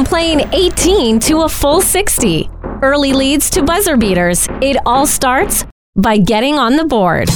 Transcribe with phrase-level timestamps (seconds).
[0.00, 2.48] From playing 18 to a full 60,
[2.80, 7.28] early leads to buzzer beaters, it all starts by getting on the board.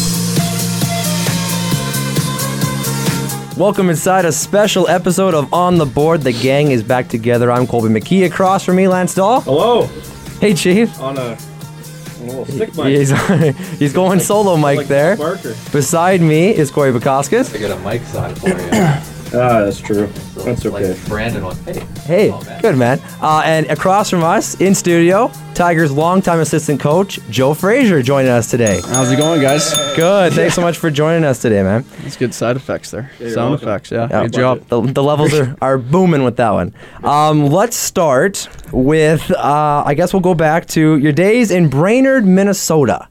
[3.59, 6.23] Welcome inside a special episode of On the Board.
[6.23, 7.53] The gang is back together.
[7.53, 8.25] I'm Colby McKee.
[8.25, 9.43] Across from me, Lance Dahl.
[9.43, 9.85] Hello.
[10.41, 10.99] Hey, Chief.
[11.01, 12.87] On a, on a little stick mic.
[12.87, 13.11] He's,
[13.79, 15.19] he's going solo mic like there.
[15.19, 15.55] Barker.
[15.71, 17.55] Beside me is Cory Bukoskis.
[17.55, 19.11] I got a mic side for you.
[19.35, 20.09] Ah, that's true.
[20.35, 20.99] So That's like okay.
[21.09, 21.81] Brandon was, hey.
[22.05, 22.61] Hey, Oh, man.
[22.63, 23.01] good man.
[23.21, 28.51] Uh, and across from us in studio, Tigers' longtime assistant coach, Joe Frazer, joining us
[28.51, 28.81] today.
[28.87, 29.73] How's it going, guys?
[29.97, 30.33] Good.
[30.35, 31.85] Thanks so much for joining us today, man.
[32.03, 33.11] That's good side effects there.
[33.19, 33.69] you're Sound welcome.
[33.69, 34.09] effects, yeah.
[34.11, 34.67] Yeah, good job.
[34.69, 36.75] The, the levels are, are booming with that one.
[37.03, 42.25] Um, let's start with, uh, I guess we'll go back to your days in Brainerd,
[42.27, 43.09] Minnesota.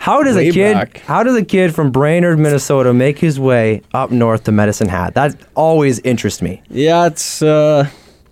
[0.00, 0.72] How does a kid?
[0.72, 1.00] back.
[1.00, 5.12] How does a kid from Brainerd, Minnesota, make his way up north to Medicine Hat?
[5.12, 6.62] That always interests me.
[6.70, 7.86] Yeah, it's uh,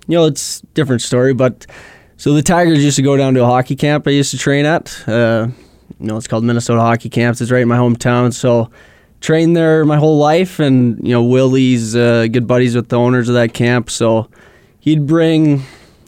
[0.06, 1.66] you know, it's a different story, but
[2.16, 4.64] so the Tigers used to go down to a hockey camp I used to train
[4.64, 5.06] at.
[5.06, 5.48] Uh,
[6.00, 7.42] you know, it's called Minnesota Hockey Camps.
[7.42, 8.70] It's right in my hometown, so
[9.20, 13.28] trained there my whole life, and you know, Willie's uh, good buddies with the owners
[13.28, 14.30] of that camp, so
[14.80, 15.58] he'd bring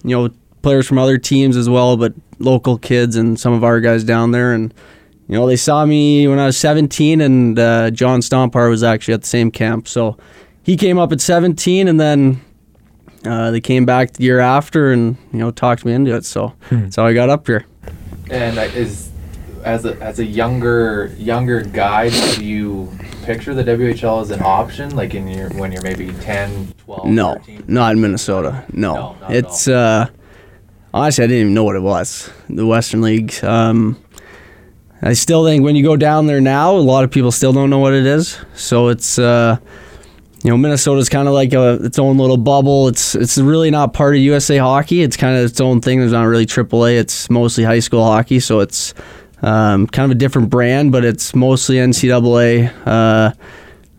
[0.04, 0.30] you know
[0.62, 4.30] players from other teams as well, but local kids and some of our guys down
[4.30, 4.72] there, and
[5.30, 9.14] you know, they saw me when I was 17, and uh, John Stompar was actually
[9.14, 9.86] at the same camp.
[9.86, 10.16] So
[10.64, 12.40] he came up at 17, and then
[13.24, 16.24] uh, they came back the year after and, you know, talked me into it.
[16.24, 17.64] So that's how I got up here.
[18.28, 19.10] And is
[19.64, 22.90] as a as a younger younger guy, do you
[23.22, 27.34] picture the WHL as an option, like in your when you're maybe 10, 12, No,
[27.34, 27.64] 13?
[27.68, 28.64] not in Minnesota.
[28.72, 28.94] No.
[28.94, 30.08] No, not at it's, uh,
[30.92, 33.32] honestly, I didn't even know what it was, the Western League.
[33.44, 33.96] Um,
[35.02, 37.70] I still think when you go down there now, a lot of people still don't
[37.70, 38.38] know what it is.
[38.54, 39.56] So it's, uh,
[40.42, 42.88] you know, Minnesota's kind of like a, its own little bubble.
[42.88, 45.02] It's it's really not part of USA hockey.
[45.02, 46.00] It's kind of its own thing.
[46.00, 46.98] There's not really AAA.
[46.98, 48.40] It's mostly high school hockey.
[48.40, 48.94] So it's
[49.42, 52.72] um, kind of a different brand, but it's mostly NCAA.
[52.86, 53.32] Uh,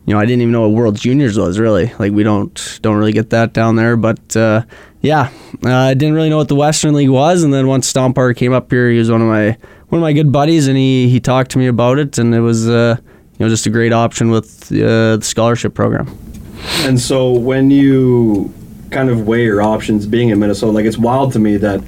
[0.06, 1.94] you know, I didn't even know what World Juniors was really.
[2.00, 3.96] Like we don't don't really get that down there.
[3.96, 4.64] But uh,
[5.02, 5.30] yeah,
[5.64, 7.44] uh, I didn't really know what the Western League was.
[7.44, 9.58] And then once Stompar came up here, he was one of my
[9.92, 12.40] one of my good buddies, and he he talked to me about it, and it
[12.40, 12.96] was uh,
[13.38, 16.08] you know just a great option with uh, the scholarship program.
[16.86, 18.54] And so when you
[18.90, 21.84] kind of weigh your options being in Minnesota, like it's wild to me that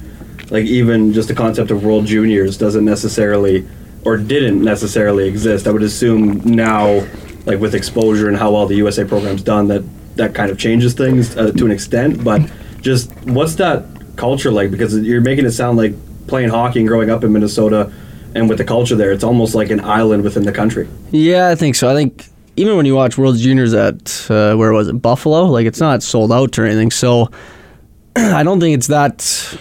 [0.50, 3.66] like even just the concept of World Juniors doesn't necessarily
[4.04, 5.66] or didn't necessarily exist.
[5.66, 7.06] I would assume now,
[7.46, 9.82] like with exposure and how well the USA program's done, that
[10.16, 12.22] that kind of changes things uh, to an extent.
[12.22, 12.42] But
[12.82, 13.86] just what's that
[14.16, 14.70] culture like?
[14.70, 15.94] Because you're making it sound like
[16.26, 17.92] playing hockey and growing up in Minnesota,
[18.34, 20.88] and with the culture there, it's almost like an island within the country.
[21.10, 21.88] Yeah, I think so.
[21.88, 22.26] I think
[22.56, 26.02] even when you watch World Juniors at uh, where was it Buffalo, like it's not
[26.02, 26.90] sold out or anything.
[26.90, 27.30] So
[28.16, 29.58] I don't think it's that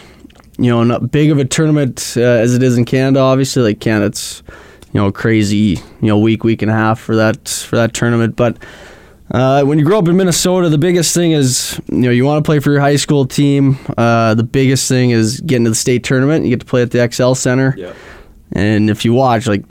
[0.58, 3.20] you know not big of a tournament uh, as it is in Canada.
[3.20, 4.44] Obviously, like Canada's
[4.92, 8.36] you know crazy you know week week and a half for that for that tournament,
[8.36, 8.58] but.
[9.34, 12.44] Uh, when you grow up in Minnesota, the biggest thing is you know you want
[12.44, 13.80] to play for your high school team.
[13.98, 16.46] Uh, the biggest thing is getting to the state tournament.
[16.46, 17.74] You get to play at the Xcel Center.
[17.76, 17.94] Yeah.
[18.52, 19.66] And if you watch, like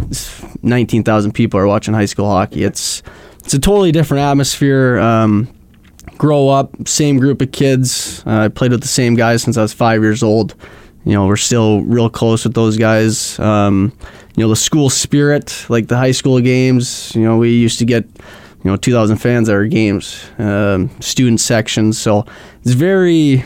[0.63, 2.65] nineteen thousand people are watching high school hockey.
[2.65, 3.05] It's
[3.39, 4.99] it's a totally different atmosphere.
[4.99, 5.49] Um,
[6.19, 8.25] grow up, same group of kids.
[8.27, 10.57] Uh, I played with the same guys since I was five years old.
[11.05, 13.39] You know, we're still real close with those guys.
[13.39, 13.93] Um,
[14.37, 17.15] you know, the school spirit, like the high school games.
[17.15, 18.09] You know, we used to get
[18.65, 21.99] you know 2,000 fans at our games, um, student sections.
[21.99, 22.25] So
[22.63, 23.45] it's very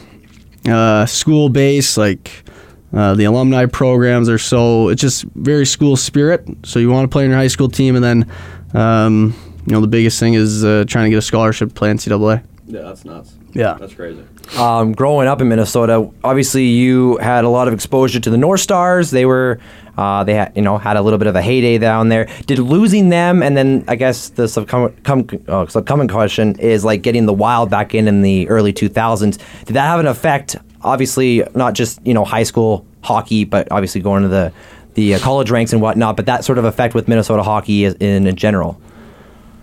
[0.69, 1.97] uh, school based.
[1.97, 2.45] Like
[2.93, 6.47] uh, the alumni programs are so it's just very school spirit.
[6.65, 8.31] So you want to play in your high school team, and then
[8.75, 9.35] um,
[9.67, 12.45] you know the biggest thing is uh, trying to get a scholarship to play NCAA.
[12.67, 13.35] Yeah, that's nuts.
[13.57, 13.75] Yeah.
[13.81, 14.23] That's crazy.
[14.59, 18.61] Um, growing up in Minnesota, obviously you had a lot of exposure to the North
[18.61, 19.11] Stars.
[19.11, 19.59] They were,
[19.99, 22.29] uh, they had, you know, had a little bit of a heyday down there.
[22.47, 27.27] Did losing them, and then I guess the subcom- com- uh, question is like getting
[27.27, 29.39] the Wild back in in the early 2000s.
[29.65, 30.57] Did that have an effect?
[30.83, 34.53] Obviously, not just you know high school hockey, but obviously going to the
[34.95, 36.17] the uh, college ranks and whatnot.
[36.17, 38.81] But that sort of effect with Minnesota hockey is- in, in general.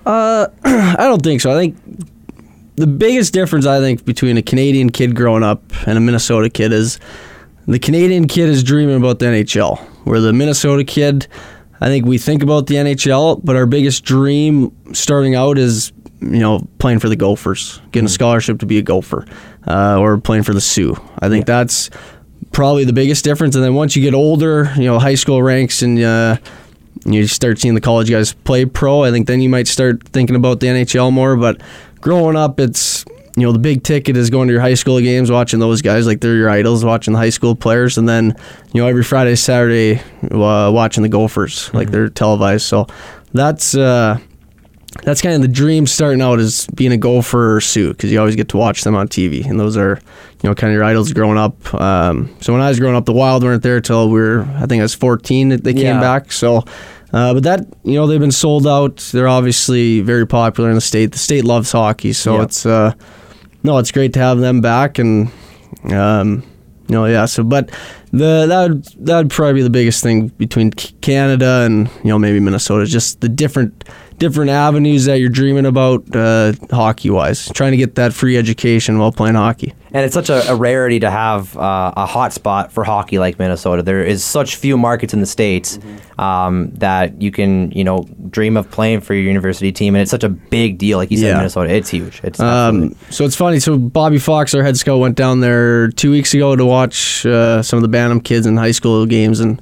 [0.06, 1.52] I don't think so.
[1.52, 1.78] I think
[2.76, 6.72] the biggest difference I think between a Canadian kid growing up and a Minnesota kid
[6.74, 7.00] is
[7.68, 11.28] the Canadian kid is dreaming about the NHL, where the Minnesota kid,
[11.80, 16.40] I think we think about the NHL, but our biggest dream starting out is you
[16.40, 19.26] know playing for the Gophers, getting a scholarship to be a Gopher,
[19.68, 20.96] uh, or playing for the Sioux.
[21.20, 21.90] I think that's
[22.52, 23.56] probably the biggest difference.
[23.56, 26.38] And then once you get older, you know, high school ranks and uh,
[27.06, 30.36] you start seeing the college guys play pro, I think then you might start thinking
[30.36, 31.36] about the NHL more.
[31.36, 31.62] But
[32.04, 33.06] growing up, it's
[33.36, 36.06] you know, the big ticket is going to your high school games, watching those guys
[36.06, 38.36] like they're your idols, watching the high school players, and then
[38.74, 42.66] you know every Friday, Saturday, uh, watching the Gophers like they're televised.
[42.66, 42.86] So
[43.34, 43.76] that's.
[43.76, 44.20] Uh,
[45.02, 48.20] that's kind of the dream starting out as being a Gopher or Sioux because you
[48.20, 50.00] always get to watch them on TV, and those are,
[50.44, 51.74] you know, kind of your idols growing up.
[51.74, 54.68] Um, so when I was growing up, the Wild weren't there till we were, I
[54.68, 56.00] think I was 14 that they came Yeah.
[56.00, 56.32] back.
[56.32, 56.64] So,
[57.14, 58.98] uh, but that, you know, they've been sold out.
[59.14, 61.12] They're obviously very popular in the state.
[61.12, 62.44] The state loves hockey, so Yeah.
[62.44, 62.94] it's, uh,
[63.64, 65.32] no, it's great to have them back, and,
[65.92, 66.44] um,
[66.88, 67.26] you know, yeah.
[67.26, 67.70] So, but
[68.12, 72.20] the that would, that would probably be the biggest thing between Canada and you know
[72.20, 73.86] maybe Minnesota, just the different
[74.24, 78.98] different avenues that you're dreaming about uh, hockey wise, trying to get that free education
[78.98, 79.74] while playing hockey.
[79.92, 83.38] And it's such a, a rarity to have uh, a hot spot for hockey like
[83.38, 83.84] Minnesota.
[83.84, 85.78] There is such few markets in the states
[86.18, 90.10] um, that you can, you know, dream of playing for your university team, and it's
[90.12, 90.98] such a big deal.
[91.00, 91.38] Like you said, Yeah.
[91.38, 92.22] Minnesota, it's huge.
[92.24, 93.60] It's Um, so it's funny.
[93.60, 97.62] So Bobby Fox, our head scout, went down there two weeks ago to watch uh,
[97.62, 99.62] some of the Bantam kids in high school games, and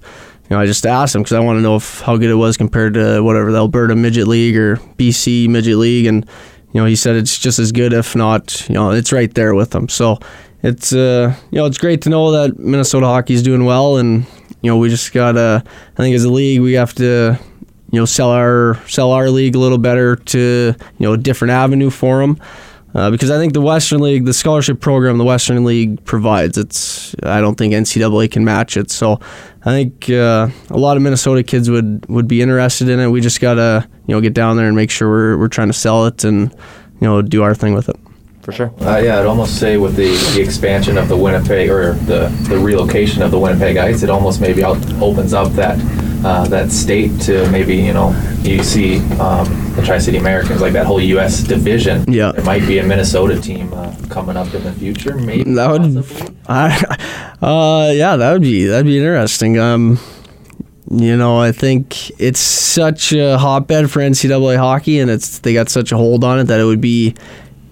[0.51, 2.35] you know I just asked him because I want to know if how good it
[2.35, 6.25] was compared to whatever the Alberta Midget League or BC Midget League, and
[6.73, 9.55] you know he said it's just as good, if not, you know, it's right there
[9.55, 9.87] with them.
[9.87, 10.19] So
[10.61, 14.25] it's uh, you know it's great to know that Minnesota hockey is doing well, and
[14.61, 15.63] you know we just gotta.
[15.65, 17.39] I think as a league we have to
[17.89, 21.53] you know sell our sell our league a little better to you know a different
[21.53, 22.37] avenue for them
[22.93, 27.15] uh, because I think the Western League the scholarship program the Western League provides it's
[27.23, 28.91] I don't think NCAA can match it.
[28.91, 29.19] So
[29.63, 33.07] I think uh, a lot of Minnesota kids would would be interested in it.
[33.09, 35.73] We just gotta you know get down there and make sure we're we're trying to
[35.73, 37.97] sell it and you know do our thing with it.
[38.41, 38.73] For sure.
[38.81, 42.57] Uh, yeah, I'd almost say with the, the expansion of the Winnipeg or the, the
[42.57, 45.77] relocation of the Winnipeg Ice, it almost maybe opens up that
[46.23, 49.45] uh, that state to maybe you know you see um,
[49.75, 51.41] the Tri City Americans like that whole U.S.
[51.43, 52.11] division.
[52.11, 52.31] Yeah.
[52.31, 55.15] there might be a Minnesota team uh, coming up in the future.
[55.15, 56.35] Maybe That would- possibly.
[56.47, 59.57] I, uh, yeah, that would be that'd be interesting.
[59.59, 59.99] Um,
[60.89, 65.69] you know, I think it's such a hotbed for NCAA hockey, and it's they got
[65.69, 67.15] such a hold on it that it would be,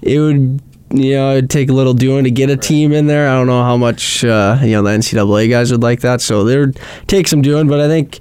[0.01, 0.61] it would.
[0.91, 3.29] You know, it'd take a little doing to get a team in there.
[3.29, 6.43] I don't know how much uh, you know the NCAA guys would like that, so
[6.43, 7.67] there would take some doing.
[7.67, 8.19] But I think,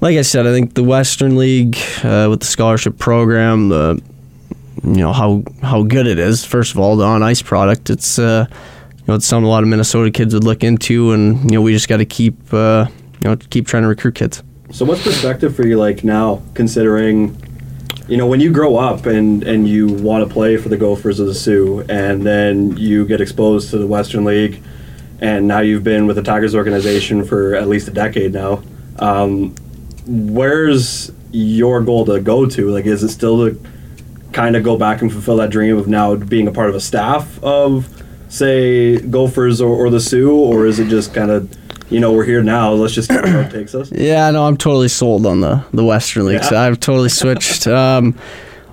[0.00, 4.00] like I said, I think the Western League uh, with the scholarship program, the
[4.84, 6.44] you know how how good it is.
[6.44, 7.90] First of all, the on ice product.
[7.90, 11.42] It's uh, you know it's something a lot of Minnesota kids would look into, and
[11.50, 12.86] you know we just got to keep uh,
[13.22, 14.42] you know keep trying to recruit kids.
[14.70, 17.36] So what's perspective for you like now, considering,
[18.08, 21.20] you know, when you grow up and and you want to play for the Gophers
[21.20, 24.62] of the Sioux, and then you get exposed to the Western League,
[25.20, 28.62] and now you've been with the Tigers organization for at least a decade now.
[28.98, 29.54] Um,
[30.06, 32.70] where's your goal to go to?
[32.70, 33.60] Like, is it still to
[34.32, 36.80] kind of go back and fulfill that dream of now being a part of a
[36.80, 37.88] staff of,
[38.28, 41.50] say, Gophers or, or the Sioux, or is it just kind of,
[41.94, 43.90] you know, we're here now, let's just see where it takes us?
[44.04, 46.42] Yeah, no, I'm totally sold on the the Western League.
[46.42, 47.66] So I've totally switched.
[47.68, 48.18] um,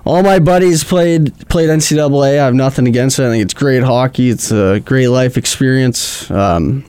[0.04, 2.40] all my buddies played played NCAA.
[2.40, 3.26] I have nothing against it.
[3.26, 4.30] I think it's great hockey.
[4.30, 6.28] It's a great life experience.
[6.30, 6.84] Um,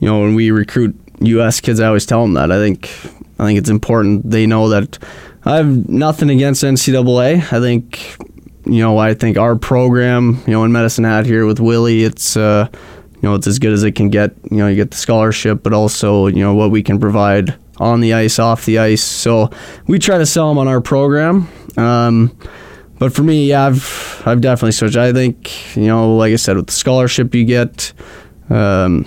[0.00, 1.60] you know, when we recruit U.S.
[1.60, 2.50] kids, I always tell them that.
[2.50, 2.90] I think
[3.38, 4.98] I think it's important they know that
[5.44, 7.36] I have nothing against NCAA.
[7.52, 8.16] I think
[8.66, 12.36] you know I think our program, you know, in Medicine Hat here with Willie, it's.
[12.36, 12.68] Uh,
[13.22, 14.34] you know, it's as good as it can get.
[14.50, 18.00] You know, you get the scholarship, but also, you know, what we can provide on
[18.00, 19.02] the ice, off the ice.
[19.02, 19.50] So
[19.86, 21.48] we try to sell them on our program.
[21.76, 22.36] Um,
[22.98, 24.96] but for me, yeah, I've I've definitely switched.
[24.96, 27.92] I think, you know, like I said, with the scholarship you get,
[28.50, 29.06] um,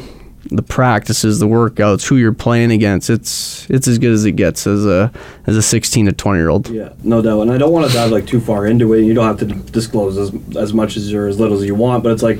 [0.49, 4.65] the practices, the workouts, who you're playing against, it's it's as good as it gets
[4.65, 5.11] as a
[5.45, 6.69] as a 16 to 20 year old.
[6.69, 7.41] Yeah, no doubt.
[7.41, 9.01] And I don't want to dive like too far into it.
[9.03, 12.03] You don't have to disclose as as much as or as little as you want.
[12.03, 12.39] But it's like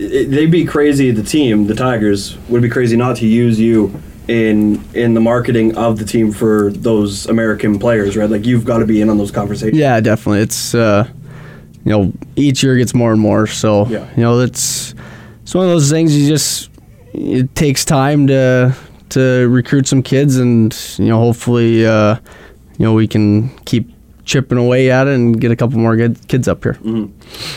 [0.00, 1.10] it, they'd be crazy.
[1.10, 3.92] The team, the Tigers, would be crazy not to use you
[4.28, 8.30] in in the marketing of the team for those American players, right?
[8.30, 9.76] Like you've got to be in on those conversations.
[9.78, 10.40] Yeah, definitely.
[10.40, 11.08] It's uh,
[11.84, 13.46] you know each year gets more and more.
[13.46, 14.08] So Yeah.
[14.16, 14.94] you know it's
[15.42, 16.70] it's one of those things you just
[17.12, 18.74] it takes time to
[19.10, 22.16] to recruit some kids, and you know hopefully uh,
[22.78, 23.90] you know we can keep
[24.30, 26.78] chipping away at it and get a couple more good kids up here.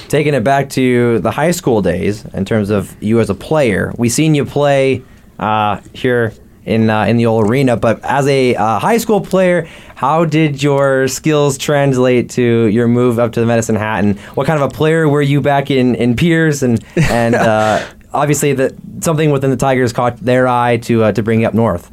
[0.07, 3.93] Taking it back to the high school days in terms of you as a player,
[3.97, 5.03] we seen you play
[5.37, 6.33] uh, here
[6.65, 7.77] in uh, in the old arena.
[7.77, 13.19] But as a uh, high school player, how did your skills translate to your move
[13.19, 14.03] up to the Medicine Hat?
[14.03, 16.63] And what kind of a player were you back in in Pierce?
[16.63, 21.21] And and uh, obviously that something within the Tigers caught their eye to uh, to
[21.21, 21.91] bring you up north.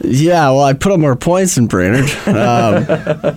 [0.00, 3.34] Yeah, well, I put up more points than Brainerd, um, but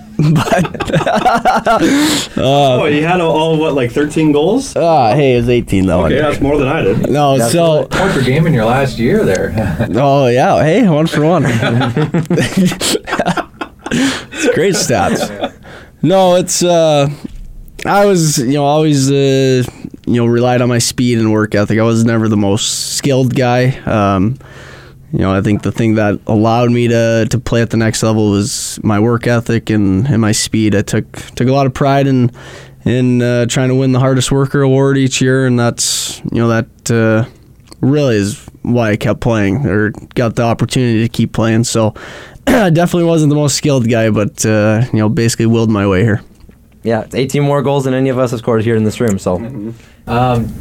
[2.38, 4.75] oh, you had all what like 13 goals?
[4.75, 6.06] uh, hey, it was 18 though.
[6.06, 7.10] Okay, that's more than I did.
[7.10, 9.53] No, so Point per game in your last year there.
[9.96, 11.46] oh yeah, hey, one for one.
[11.48, 12.96] it's
[14.53, 15.56] great stats.
[16.03, 17.10] No, it's uh,
[17.88, 19.63] I was you know always uh,
[20.06, 21.80] you know relied on my speed and work ethic.
[21.80, 23.80] I was never the most skilled guy.
[23.80, 24.38] Um,
[25.12, 28.01] you know, I think the thing that allowed me to to play at the next
[28.03, 30.75] level was my work ethic and, and my speed.
[30.75, 32.32] I took took a lot of pride in
[32.86, 36.48] in uh, trying to win the hardest worker award each year, and that's you know
[36.48, 37.30] that uh,
[37.82, 41.65] really is why I kept playing or got the opportunity to keep playing.
[41.65, 41.94] So
[42.48, 46.03] I definitely wasn't the most skilled guy, but uh, you know basically willed my way
[46.03, 46.22] here.
[46.84, 49.20] Yeah, 18 more goals than any of us have scored here in this room.
[49.20, 49.36] So
[50.08, 50.51] Um,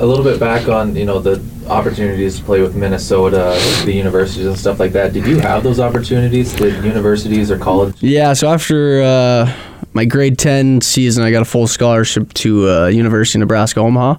[0.00, 4.46] a little bit back on you know the opportunities to play with Minnesota, the universities
[4.46, 5.12] and stuff like that.
[5.12, 6.52] Did you have those opportunities?
[6.54, 7.94] Did universities or college?
[8.02, 9.52] Yeah, so after uh,
[9.92, 14.16] my grade 10 season, I got a full scholarship to uh, University of Nebraska Omaha.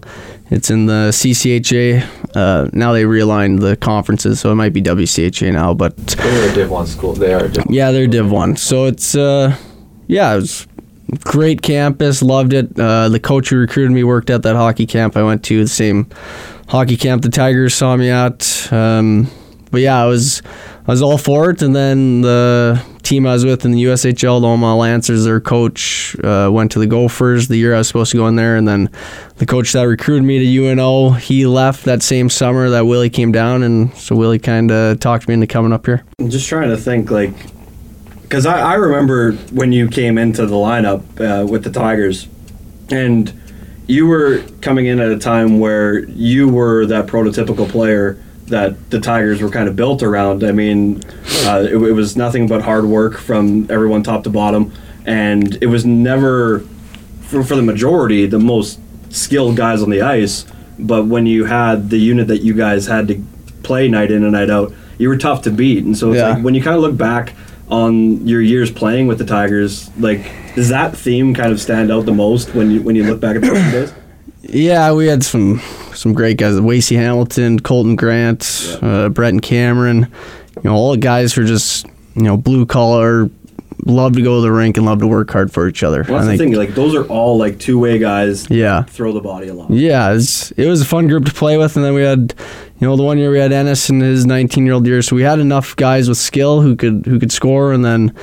[0.49, 2.35] It's in the CCHA.
[2.35, 6.53] Uh, now they realigned the conferences, so it might be WCHA now, but They're a
[6.53, 7.13] Div One school.
[7.13, 7.65] They are a Div.
[7.69, 8.57] yeah, they're Div 1.
[8.57, 9.55] So it's, uh,
[10.07, 10.67] yeah, it was
[11.19, 12.79] great campus, loved it.
[12.79, 15.69] Uh, the coach who recruited me worked at that hockey camp I went to, the
[15.69, 16.09] same
[16.67, 18.71] hockey camp the Tigers saw me at.
[18.71, 19.29] Um,
[19.71, 20.41] but yeah, I was
[20.87, 21.61] I was all for it.
[21.61, 26.15] And then the team I was with in the USHL, the Omaha Lancers, their coach
[26.23, 28.57] uh, went to the Gophers the year I was supposed to go in there.
[28.57, 28.89] And then
[29.37, 33.31] the coach that recruited me to UNO, he left that same summer that Willie came
[33.31, 33.63] down.
[33.63, 36.03] And so Willie kind of talked me into coming up here.
[36.19, 37.33] I'm just trying to think, like,
[38.31, 42.29] because I, I remember when you came into the lineup uh, with the Tigers,
[42.89, 43.29] and
[43.87, 49.01] you were coming in at a time where you were that prototypical player that the
[49.01, 50.45] Tigers were kind of built around.
[50.45, 51.01] I mean,
[51.43, 54.71] uh, it, it was nothing but hard work from everyone top to bottom,
[55.05, 56.59] and it was never,
[57.23, 60.45] for, for the majority, the most skilled guys on the ice.
[60.79, 63.21] But when you had the unit that you guys had to
[63.61, 65.83] play night in and night out, you were tough to beat.
[65.83, 66.35] And so it's Yeah.
[66.35, 67.33] like when you kind of look back
[67.71, 72.05] on your years playing with the Tigers, like does that theme kind of stand out
[72.05, 73.93] the most when you when you look back at those days?
[74.41, 75.61] Yeah, we had some
[75.93, 76.59] some great guys.
[76.59, 80.11] Wacey Hamilton, Colton Grant, uh, Brett and Cameron.
[80.57, 81.85] You know, all the guys who are just
[82.15, 83.29] you know blue collar,
[83.85, 86.03] love to go to the rink and love to work hard for each other.
[86.07, 86.59] Well, that's I the think- thing.
[86.59, 88.49] Like those are all like two way guys.
[88.49, 88.83] Yeah.
[88.83, 89.69] Throw the body a lot.
[89.71, 92.33] Yeah, it was a fun group to play with, and then we had,
[92.79, 95.15] you know, the one year we had Ennis in his 19 year old year, so
[95.15, 98.13] we had enough guys with skill who could who could score, and then,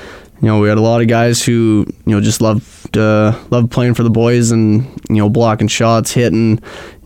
[0.40, 3.70] you know, we had a lot of guys who you know just loved uh, loved
[3.70, 6.50] playing for the boys and you know blocking shots, hitting,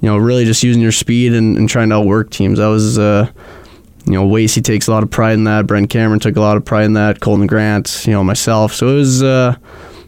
[0.01, 2.59] you know, really just using your speed and, and trying to outwork teams.
[2.59, 2.99] That was.
[2.99, 3.31] Uh,
[4.05, 5.67] you know, Wacey takes a lot of pride in that.
[5.67, 7.21] Brent Cameron took a lot of pride in that.
[7.21, 8.73] Colton Grant, you know, myself.
[8.75, 9.57] So it was, uh,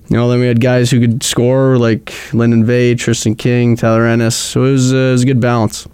[0.09, 4.07] you know, then we had guys who could score like Linden Vey, Tristan King, Tyler
[4.07, 4.37] Ennis.
[4.37, 5.87] So it was, uh, it was a good balance.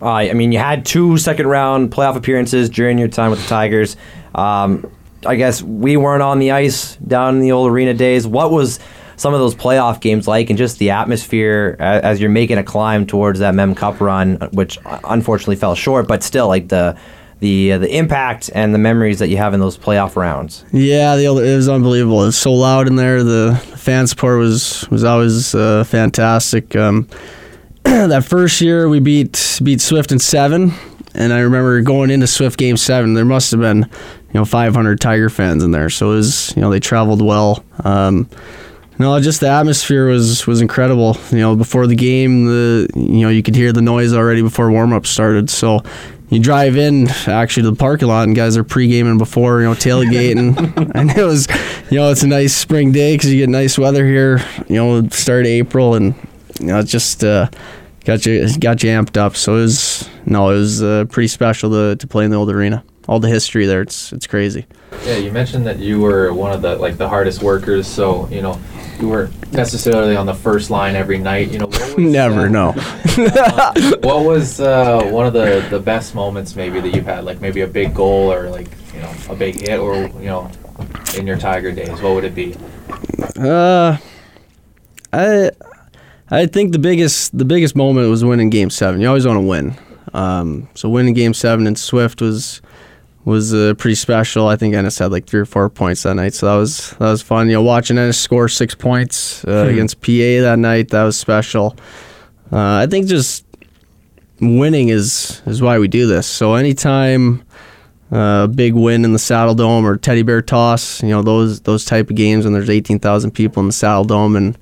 [0.00, 3.48] Uh, I mean, you had two second round playoff appearances during your time with the
[3.48, 3.96] Tigers.
[4.34, 4.90] Um,
[5.24, 8.26] I guess we weren't on the ice down in the old arena days.
[8.26, 8.78] What was
[9.16, 12.62] some of those playoff games like, and just the atmosphere as, as you're making a
[12.62, 16.96] climb towards that Mem Cup run, which unfortunately fell short, but still, like the
[17.40, 20.64] the uh, the impact and the memories that you have in those playoff rounds.
[20.72, 22.22] Yeah, the, it was unbelievable.
[22.22, 23.22] It was so loud in there.
[23.22, 26.74] The fan support was was always uh, fantastic.
[26.74, 27.08] Um,
[27.82, 30.72] that first year we beat beat Swift in seven,
[31.14, 33.14] and I remember going into Swift game seven.
[33.14, 36.62] There must have been you know 500 Tiger fans in there, so it was you
[36.62, 37.64] know they traveled well.
[37.84, 38.28] Um,
[38.98, 41.18] no, just the atmosphere was was incredible.
[41.30, 44.70] You know, before the game, the you know you could hear the noise already before
[44.70, 45.50] warm up started.
[45.50, 45.80] So
[46.28, 49.66] you drive in actually to the parking lot, and guys are pre gaming before you
[49.66, 50.56] know tailgating,
[50.94, 51.46] and it was
[51.90, 54.42] you know it's a nice spring day because you get nice weather here.
[54.68, 56.14] You know, start of April, and
[56.60, 57.48] you know it just uh,
[58.04, 59.36] got you got you amped up.
[59.36, 62.50] So it was no, it was uh, pretty special to to play in the old
[62.50, 62.84] arena.
[63.08, 64.66] All the history there, it's it's crazy.
[65.04, 68.42] Yeah, you mentioned that you were one of the like the hardest workers, so you
[68.42, 68.58] know
[68.98, 71.50] you weren't necessarily on the first line every night.
[71.50, 71.65] You know,
[71.96, 72.72] what Never, no.
[74.02, 77.62] what was uh, one of the the best moments maybe that you've had, like maybe
[77.62, 80.50] a big goal or like you know a big hit, or you know
[81.16, 82.54] in your Tiger days, what would it be?
[83.38, 83.96] Uh,
[85.12, 85.50] I
[86.30, 89.00] I think the biggest the biggest moment was winning Game Seven.
[89.00, 89.76] You always want to win.
[90.12, 92.60] Um, so winning Game Seven in Swift was
[93.26, 94.48] was uh, pretty special.
[94.48, 97.10] I think Ennis had like three or four points that night, so that was that
[97.10, 97.48] was fun.
[97.48, 101.76] You know, watching Ennis score six points uh, against PA that night that was special.
[102.50, 103.44] Uh, I think just
[104.40, 106.26] winning is is why we do this.
[106.26, 107.42] So anytime
[108.10, 111.02] a big win in the Saddle Dome or Teddy Bear Toss.
[111.02, 114.04] You know those those type of games when there's eighteen thousand people in the Saddle
[114.04, 114.56] Dome and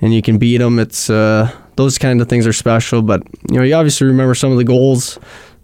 [0.00, 0.78] and you can beat them.
[0.78, 3.02] It's uh, those kind of things are special.
[3.02, 5.18] But you know you obviously remember some of the goals.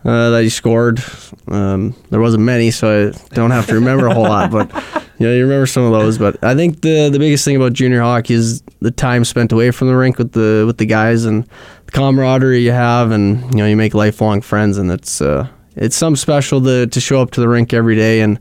[0.05, 1.03] Uh, that you scored.
[1.49, 4.51] Um, there wasn't many, so I don't have to remember a whole lot.
[4.51, 4.71] But
[5.19, 6.19] you know, you remember some of those.
[6.19, 9.71] But I think the the biggest thing about junior hockey is the time spent away
[9.71, 11.45] from the rink with the with the guys and
[11.87, 15.97] the camaraderie you have, and you know, you make lifelong friends, and it's uh, it's
[15.97, 18.39] something special to to show up to the rink every day and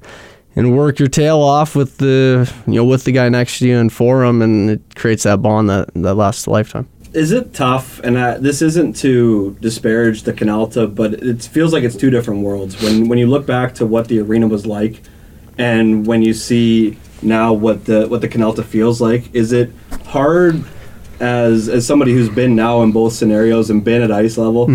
[0.58, 3.78] and work your tail off with the you know with the guy next to you
[3.78, 6.90] and for him, and it creates that bond that that lasts a lifetime.
[7.14, 8.00] Is it tough?
[8.00, 12.42] And uh, this isn't to disparage the Canalta, but it feels like it's two different
[12.42, 12.82] worlds.
[12.82, 15.02] When when you look back to what the arena was like,
[15.58, 19.70] and when you see now what the what the Canalta feels like, is it
[20.06, 20.64] hard
[21.20, 24.68] as as somebody who's been now in both scenarios and been at ice level?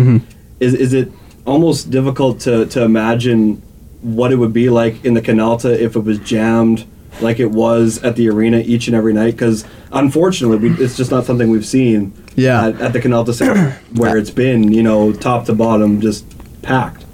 [0.61, 1.11] Is is it
[1.45, 3.61] almost difficult to to imagine
[4.01, 6.85] what it would be like in the Canalta if it was jammed
[7.21, 9.31] like it was at the arena each and every night?
[9.31, 12.13] Because unfortunately, we, it's just not something we've seen.
[12.35, 12.67] Yeah.
[12.67, 16.25] At, at the Canalta Center, where it's been you know top to bottom just
[16.61, 17.05] packed.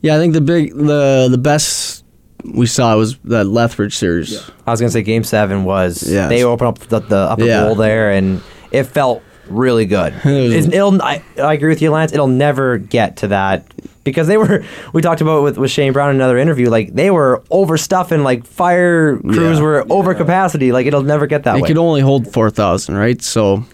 [0.00, 2.04] Yeah, I think the big the the best
[2.44, 4.50] we saw was that Lethbridge series.
[4.66, 6.28] I was gonna say Game Seven was yeah.
[6.28, 7.64] they opened up the, the upper Yeah.
[7.64, 10.14] bowl there, and it felt really good.
[10.24, 12.12] it was, it'll, I, I agree with you, Lance.
[12.12, 13.66] It'll never get to that
[14.04, 14.64] because they were.
[14.92, 16.70] We talked about it with with Shane Brown in another interview.
[16.70, 18.22] Like they were overstuffing.
[18.22, 19.64] Like fire crews Yeah.
[19.64, 20.70] were over capacity.
[20.72, 21.68] Like it'll never get that It way.
[21.68, 23.20] could only hold four thousand, right?
[23.22, 23.64] So,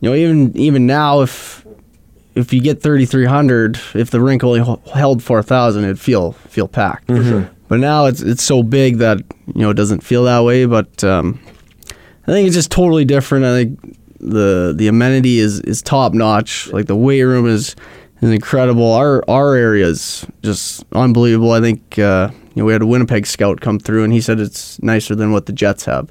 [0.00, 1.64] you know, even even now, if
[2.34, 4.60] if you get thirty three hundred, if the rink only
[4.92, 7.06] held four thousand, it'd feel feel packed.
[7.08, 7.50] For sure.
[7.68, 10.64] But now it's it's so big that you know it doesn't feel that way.
[10.66, 11.38] But um,
[12.26, 13.44] I think it's just totally different.
[13.44, 16.68] I think the the amenity is is top notch.
[16.72, 17.74] Like the weight room is
[18.22, 18.92] is incredible.
[18.92, 21.50] Our our area is just unbelievable.
[21.50, 24.40] I think uh, you know we had a Winnipeg scout come through and he said
[24.40, 26.10] it's nicer than what the Jets have.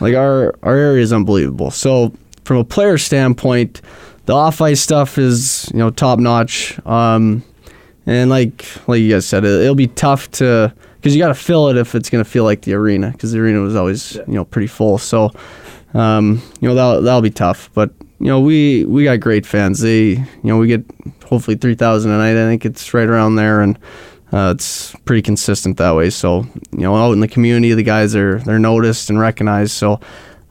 [0.00, 1.70] Like our our area is unbelievable.
[1.70, 2.12] So
[2.44, 3.82] from a player standpoint,
[4.26, 6.84] the off ice stuff is you know top notch.
[6.86, 7.44] Um,
[8.06, 11.34] and like like you guys said, it, it'll be tough to because you got to
[11.34, 14.34] fill it if it's gonna feel like the arena because the arena was always you
[14.34, 14.96] know pretty full.
[14.96, 15.30] So
[15.92, 17.70] um, you know that'll that'll be tough.
[17.74, 17.90] But
[18.20, 19.80] you know we we got great fans.
[19.80, 20.84] They you know we get
[21.24, 22.36] hopefully three thousand a night.
[22.36, 23.78] I think it's right around there and.
[24.32, 26.08] Uh, it's pretty consistent that way.
[26.08, 29.72] So, you know, out in the community, the guys are they're noticed and recognized.
[29.72, 29.94] So,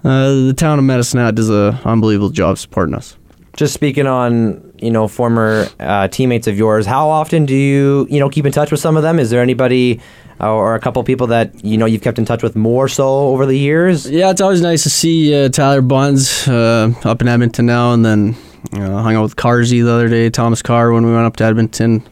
[0.03, 3.15] uh, the town of Medicine Hat does a unbelievable job supporting us.
[3.55, 8.19] Just speaking on you know former uh, teammates of yours, how often do you you
[8.19, 9.19] know keep in touch with some of them?
[9.19, 9.99] Is there anybody
[10.41, 13.05] uh, or a couple people that you know you've kept in touch with more so
[13.07, 14.09] over the years?
[14.09, 18.05] Yeah, it's always nice to see uh, Tyler Bunz uh, up in Edmonton now, and
[18.05, 18.35] then
[18.73, 21.35] you know, hung out with Carzy the other day, Thomas Carr when we went up
[21.37, 22.03] to Edmonton.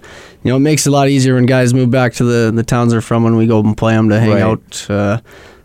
[0.43, 2.63] You know, it makes it a lot easier when guys move back to the, the
[2.63, 4.41] towns they're from when we go and play them to hang Right.
[4.41, 4.89] out.
[4.89, 5.19] Uh,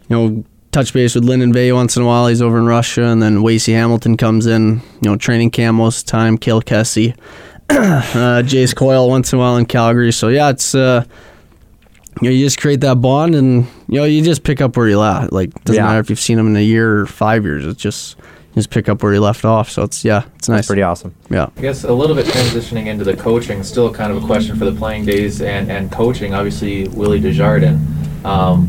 [0.08, 2.26] you know, touch base with Linden Vey once in a while.
[2.26, 4.80] He's over in Russia, and then Wacey Hamilton comes in.
[5.00, 6.38] You know, training camp most of the time.
[6.38, 7.16] Kale Kessy,
[7.70, 10.12] uh, Jace Coyle once in a while in Calgary.
[10.12, 10.74] So yeah, it's.
[10.74, 11.04] Uh,
[12.20, 14.86] you know, you just create that bond, and you know, you just pick up where
[14.86, 15.32] you left.
[15.32, 15.88] Like, doesn't Yeah.
[15.88, 17.64] matter if you've seen them in a year or five years.
[17.64, 19.70] It's just you just pick up where you left off.
[19.70, 20.58] So it's yeah, it's nice.
[20.58, 21.14] That's pretty awesome.
[21.30, 21.48] Yeah.
[21.56, 24.66] I guess a little bit transitioning into the coaching, still kind of a question for
[24.66, 26.34] the playing days and, and coaching.
[26.34, 27.80] Obviously, Willie Desjardins.
[28.26, 28.68] Um,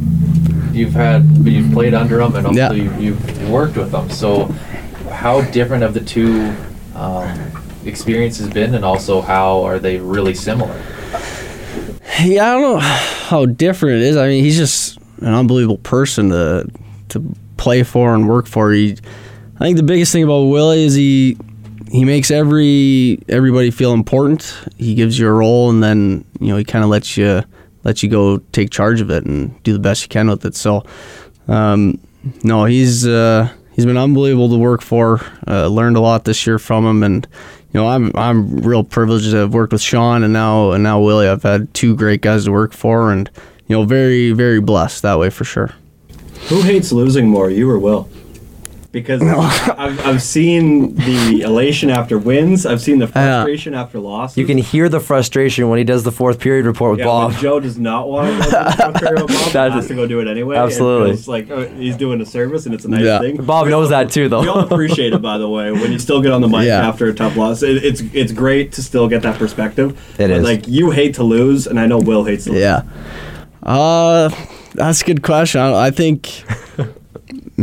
[0.73, 2.71] you've had you've played under him and also Yeah.
[2.73, 4.09] you've, you've worked with him.
[4.09, 4.45] So,
[5.11, 6.53] how different have the two
[6.95, 7.39] um,
[7.85, 10.75] experiences been, and also how are they really similar?
[12.21, 14.17] Yeah, I don't know how different it is.
[14.17, 16.69] I mean, he's just an unbelievable person to
[17.09, 18.71] to play for and work for.
[18.71, 18.97] He,
[19.59, 21.37] I think the biggest thing about Willie is he
[21.91, 24.55] he makes every everybody feel important.
[24.77, 27.43] He gives you a role, and then you know he kind of lets you
[27.83, 30.55] lets you go take charge of it and do the best you can with it.
[30.55, 30.83] So,
[31.47, 31.99] um,
[32.43, 35.21] no, he's uh, he's been unbelievable to work for.
[35.47, 37.27] Uh, learned a lot this year from him, and
[37.73, 41.01] you know I'm I'm real privileged to have worked with Shaun and now and now
[41.01, 41.27] Willie.
[41.27, 43.29] I've had two great guys to work for, and
[43.67, 45.71] you know very very blessed that way for sure.
[46.49, 48.09] Who hates losing more, you or Will?
[48.93, 49.23] Because
[49.77, 52.63] I've, I've seen the elation after wins.
[52.67, 54.37] I've seen the frustration after losses.
[54.37, 57.33] You can hear the frustration when he does the fourth period report with yeah, Bob.
[57.33, 60.57] Joe does not want to go to Bob, That has to go do it anyway.
[60.57, 61.09] Absolutely.
[61.09, 63.17] It's like oh, he's doing a service and it's a nice Yeah.
[63.17, 63.37] thing.
[63.43, 64.41] Bob We knows all- that too, though.
[64.41, 66.87] We all appreciate it, by the way, when you still get on the mic Yeah.
[66.87, 67.63] after a tough loss.
[67.63, 69.93] It, it's it's great to still get that perspective.
[70.19, 70.43] It But, is.
[70.43, 72.61] Like you hate to lose, and I know Will hates to lose.
[72.61, 72.83] Yeah.
[73.63, 74.29] Uh,
[74.75, 75.61] that's a good question.
[75.61, 76.43] I, I think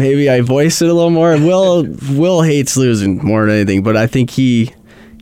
[0.00, 1.30] maybe I voiced it a little more.
[1.36, 4.72] Will Will hates losing more than anything, but I think he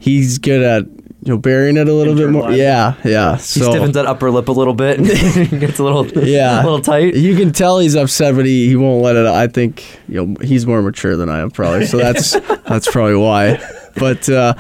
[0.01, 2.45] he's good at you know burying it a little bit more.
[2.45, 2.59] Internalize it.
[2.59, 3.37] Yeah, yeah.
[3.37, 5.07] He stiffens that upper lip a little bit and
[5.61, 6.63] gets a little, Yeah.
[6.63, 7.15] a little tight.
[7.17, 9.27] you can tell he's upset, but he, he won't let it.
[9.27, 9.35] out.
[9.35, 12.33] I think you know he's more mature than I am probably, so that's
[12.69, 13.59] that's probably why.
[13.97, 14.55] But uh,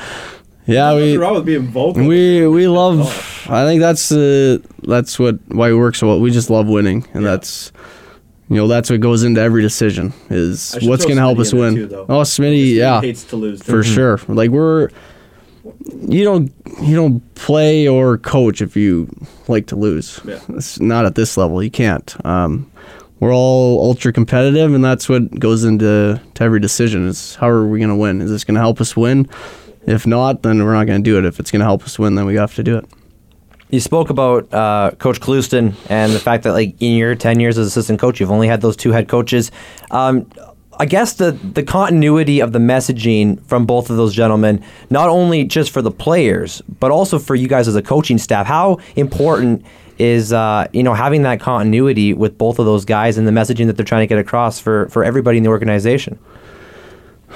[0.67, 2.05] yeah, Nothing we wrong with being vocal.
[2.07, 3.01] we we love.
[3.49, 6.21] I think that's uh, that's what why we work so well.
[6.21, 7.31] We just love winning, and Yeah.
[7.31, 7.73] that's
[8.49, 11.23] you know that's what goes into every decision is I should what's throw going to
[11.23, 11.75] help Smitty us in there win.
[11.77, 12.07] too, though.
[12.09, 13.63] oh, Smitty, yeah, hates to lose.
[13.63, 14.21] for sure.
[14.29, 14.91] Like we're
[16.09, 19.09] you don't you don't play or coach if you
[19.49, 20.21] like to lose.
[20.25, 20.41] Yeah.
[20.51, 21.63] It's not at this level.
[21.63, 22.15] You can't.
[22.27, 22.71] Um,
[23.21, 27.09] we're all ultra competitive, and that's what goes into to every decision.
[27.09, 28.21] Is how are we going to win?
[28.23, 29.29] Is this going to help us win?
[29.87, 31.25] If not, then we're not going to do it.
[31.25, 32.85] If it's going to help us win, then we have to do it.
[33.71, 37.59] You spoke about uh, Coach Clouston and the fact that, like, in your 10 years
[37.59, 39.51] as assistant coach, you've only had those two head coaches.
[39.91, 40.31] Um,
[40.81, 45.45] I guess the, the continuity of the messaging from both of those gentlemen, not only
[45.45, 49.67] just for the players, but also for you guys as a coaching staff, how important
[49.99, 53.67] is uh, you know having that continuity with both of those guys and the messaging
[53.67, 56.17] that they're trying to get across for, for everybody in the organization?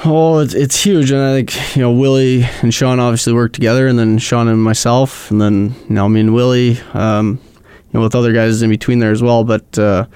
[0.05, 3.87] Oh, it's, it's huge, and I think you know Willie and Shaun obviously work together,
[3.87, 8.15] and then Shaun and myself, and then now me and Willie, um, you know, with
[8.15, 9.45] other guys in between there as well.
[9.45, 10.07] But uh,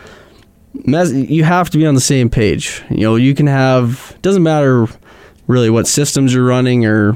[0.73, 2.83] you have to be on the same page.
[2.91, 4.87] You know, you can have doesn't matter
[5.47, 7.15] really what systems you're running or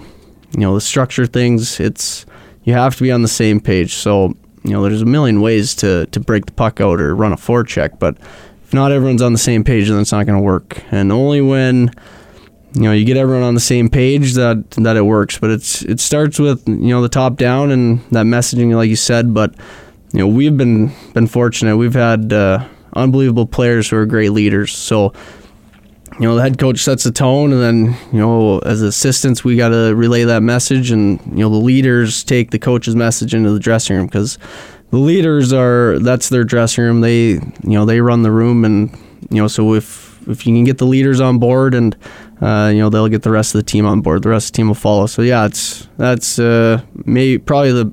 [0.52, 1.80] you know the structure things.
[1.80, 2.26] It's
[2.64, 3.94] you have to be on the same page.
[3.94, 7.32] So you know, there's a million ways to to break the puck out or run
[7.32, 8.16] a forecheck, but
[8.64, 10.82] if not everyone's on the same page, then it's not going to work.
[10.92, 11.90] And only when
[12.74, 15.82] you know you get everyone on the same page that that it works but it's
[15.82, 19.54] it starts with you know the top down and that messaging like you said but
[20.12, 21.76] you know we've been been fortunate.
[21.76, 24.72] We've had uh, unbelievable players who are great leaders.
[24.72, 25.12] So
[26.14, 29.56] you know the head coach sets the tone and then you know as assistants we
[29.56, 33.52] got to relay that message and you know the leaders take the coach's message into
[33.52, 34.36] the dressing room because
[34.90, 37.00] the leaders are that's their dressing room.
[37.00, 38.90] They you know they run the room and
[39.30, 39.64] you know so
[40.20, 41.96] if if you can get the leaders on board and
[42.40, 44.52] uh, you know they'll get the rest of the team on board the rest of
[44.52, 47.86] the team will follow so yeah it's that's uh, maybe probably the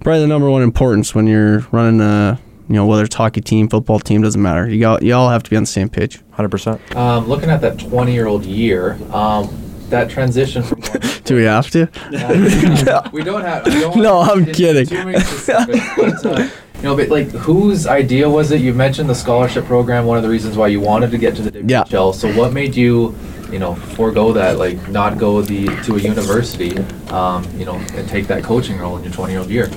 [0.00, 3.68] probably the number one importance when you're running a you know whether it's hockey team
[3.68, 6.20] football team doesn't matter you got you all have to be on the same page
[6.36, 6.96] 100%.
[6.96, 9.48] Um, looking at that 20 year old year, um,
[9.90, 10.80] that transition from
[11.24, 13.64] do we have to Uh, we don't have.
[13.64, 14.86] Don't No, I'm kidding.
[14.86, 16.48] Too many specifics, but, uh,
[16.84, 18.60] know, but like, whose idea was it?
[18.60, 20.06] You mentioned the scholarship program.
[20.06, 21.84] One of the reasons why you wanted to get to the Yeah.
[21.84, 23.16] So, what made you,
[23.50, 24.58] you know, forego that?
[24.58, 28.96] Like, not go the to a university, um, you know, and take that coaching role
[28.96, 29.70] in your 20 year old year.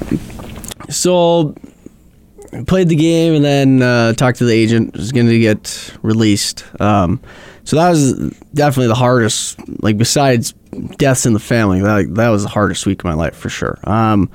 [0.89, 1.55] So,
[2.53, 4.95] I played the game and then uh, talked to the agent.
[4.95, 6.65] Was going to get released.
[6.79, 7.21] Um,
[7.63, 8.13] so that was
[8.53, 9.59] definitely the hardest.
[9.83, 10.53] Like besides
[10.97, 13.77] deaths in the family, that that was the hardest week of my life for sure.
[13.83, 14.29] Um,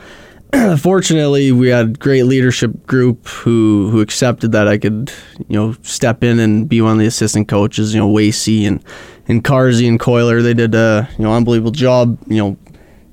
[0.78, 5.12] fortunately, we had great leadership group who who accepted that I could
[5.48, 7.94] you know step in and be one of the assistant coaches.
[7.94, 8.82] You know, Wacey and
[9.28, 10.42] and Carsey and Coiler.
[10.42, 12.18] They did a you know unbelievable job.
[12.26, 12.56] You know,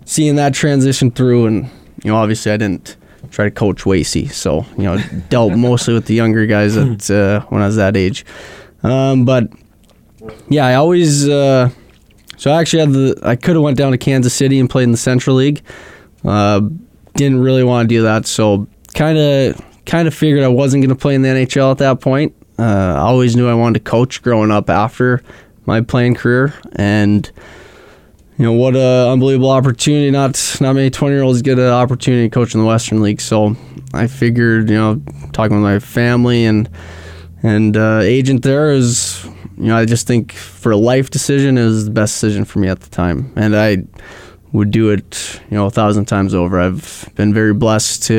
[0.05, 1.69] seeing that transition through and
[2.03, 2.97] you know obviously I didn't
[3.31, 4.97] try to coach Wacey, so you know
[5.29, 8.25] dealt mostly with the younger guys at uh, when I was that age.
[8.83, 9.49] Um, but
[10.49, 11.69] yeah, I always uh,
[12.37, 14.83] so I actually had the I could have went down to Kansas City and played
[14.83, 15.61] in the Central League.
[16.25, 16.61] Uh,
[17.19, 20.95] didn't really want to do that, so kind of kind of figured I wasn't going
[20.95, 22.33] to play in the NHL at that point.
[22.57, 22.63] Uh,
[22.95, 25.21] I always knew I wanted to coach growing up after
[25.65, 27.29] my playing career, and
[28.37, 30.09] you know what a unbelievable opportunity.
[30.11, 33.19] Not not many twenty year olds get an opportunity to coach in the Western League.
[33.19, 33.55] So
[33.93, 35.01] I figured, you know,
[35.33, 36.69] talking with my family and
[37.43, 39.25] and uh, agent there is,
[39.57, 42.59] you know, I just think for a life decision it was the best decision for
[42.59, 43.83] me at the time, and I
[44.51, 46.59] would do it, you know, a thousand times over.
[46.59, 48.13] I've been very blessed to,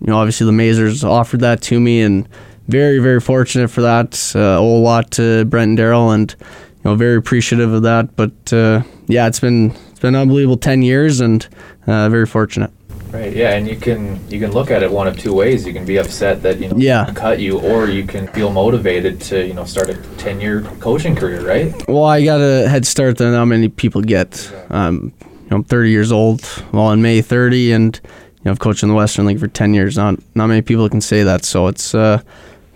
[0.00, 2.28] you know, obviously the Mazers offered that to me, and
[2.68, 4.32] very very fortunate for that.
[4.34, 8.14] Uh, owe a lot to Brent and Daryl, and you know, very appreciative of that.
[8.16, 11.46] But uh, yeah, it's been it's been an unbelievable ten years, and
[11.86, 12.70] uh, very fortunate.
[13.12, 13.36] Right.
[13.36, 15.66] Yeah, and you can you can look at it one of two ways.
[15.66, 17.12] You can be upset that you know Yeah.
[17.14, 21.14] cut you, or you can feel motivated to you know start a 10 year coaching
[21.14, 21.46] career.
[21.46, 21.74] Right.
[21.88, 24.50] Well, I got a head start than how many people get.
[24.70, 25.12] Um,
[25.52, 26.42] know, I'm 30 years old.
[26.72, 29.74] Well, in May 30, and you know, I've coached in the Western League for 10
[29.74, 29.96] years.
[29.96, 31.44] Not not many people can say that.
[31.44, 31.94] So it's.
[31.94, 32.22] Uh,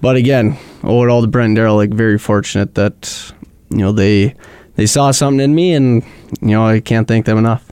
[0.01, 1.77] but again, owe it all to Brent Daryl.
[1.77, 3.33] Like very fortunate that
[3.71, 4.35] you know they
[4.77, 6.03] they saw something in me, and
[6.41, 7.65] you know I can't thank them enough.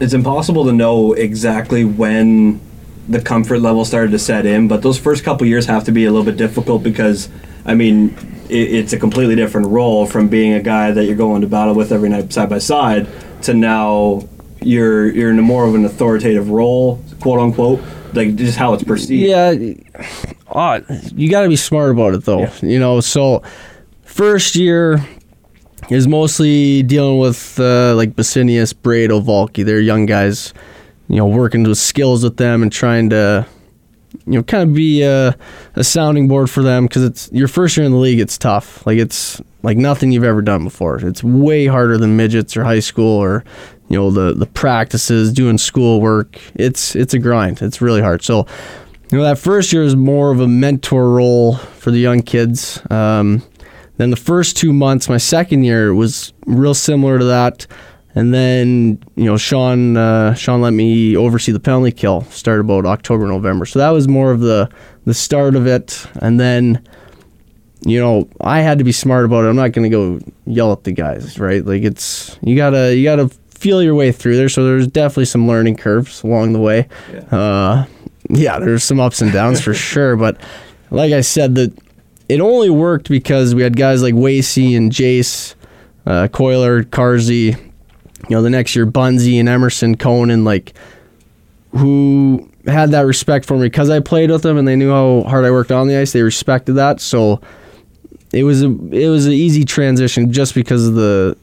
[0.00, 2.60] it's impossible to know exactly when
[3.08, 6.04] the comfort level started to set in, but those first couple years have to be
[6.04, 7.28] a little bit difficult because,
[7.64, 8.16] I mean,
[8.48, 11.74] it, it's a completely different role from being a guy that you're going to battle
[11.74, 13.08] with every night side by side
[13.42, 14.28] to now,
[14.64, 17.80] you're you're in a more of an authoritative role, quote unquote,
[18.14, 19.22] like just how it's perceived.
[19.22, 19.54] Yeah,
[20.48, 20.80] uh,
[21.14, 22.40] you got to be smart about it though.
[22.40, 22.54] Yeah.
[22.62, 23.42] You know, so
[24.02, 25.04] first year
[25.90, 29.64] is mostly dealing with uh, like Basinius, Brado, Volky.
[29.64, 30.52] They're young guys.
[31.08, 33.46] You know, working with skills with them and trying to,
[34.24, 35.36] you know, kind of be a,
[35.74, 38.20] a sounding board for them because it's your first year in the league.
[38.20, 38.86] It's tough.
[38.86, 40.96] Like it's like nothing you've ever done before.
[41.06, 43.44] It's way harder than midgets or high school or
[43.92, 46.40] you know the the practices, doing schoolwork.
[46.54, 47.60] It's it's a grind.
[47.60, 48.22] It's really hard.
[48.22, 48.46] So
[49.10, 52.80] you know that first year is more of a mentor role for the young kids.
[52.90, 53.42] Um,
[53.98, 57.66] then the first two months, my second year was real similar to that.
[58.14, 62.22] And then you know Shaun uh, Shaun let me oversee the penalty kill.
[62.24, 64.70] Started about October November, so that was more of the
[65.04, 66.06] the start of it.
[66.14, 66.82] And then
[67.84, 69.48] you know I had to be smart about it.
[69.48, 71.62] I'm not going to go yell at the guys, right?
[71.62, 73.30] Like it's you gotta you gotta
[73.62, 74.48] feel your way through there.
[74.48, 76.88] So there's definitely some learning curves along the way.
[77.12, 77.20] Yeah.
[77.20, 77.86] Uh,
[78.28, 80.16] yeah, there's some ups and downs for sure.
[80.16, 80.40] But
[80.90, 81.72] like I said, that
[82.28, 85.54] it only worked because we had guys like Wacey and Jace,
[86.06, 87.56] uh, Coiler, Carzy,
[88.28, 90.74] you know, the next year Bunzy and Emerson, Conan, like
[91.70, 95.28] who had that respect for me because I played with them and they knew how
[95.28, 96.12] hard I worked on the ice.
[96.12, 97.40] They respected that, so
[98.32, 101.36] it was a it was an easy transition just because of the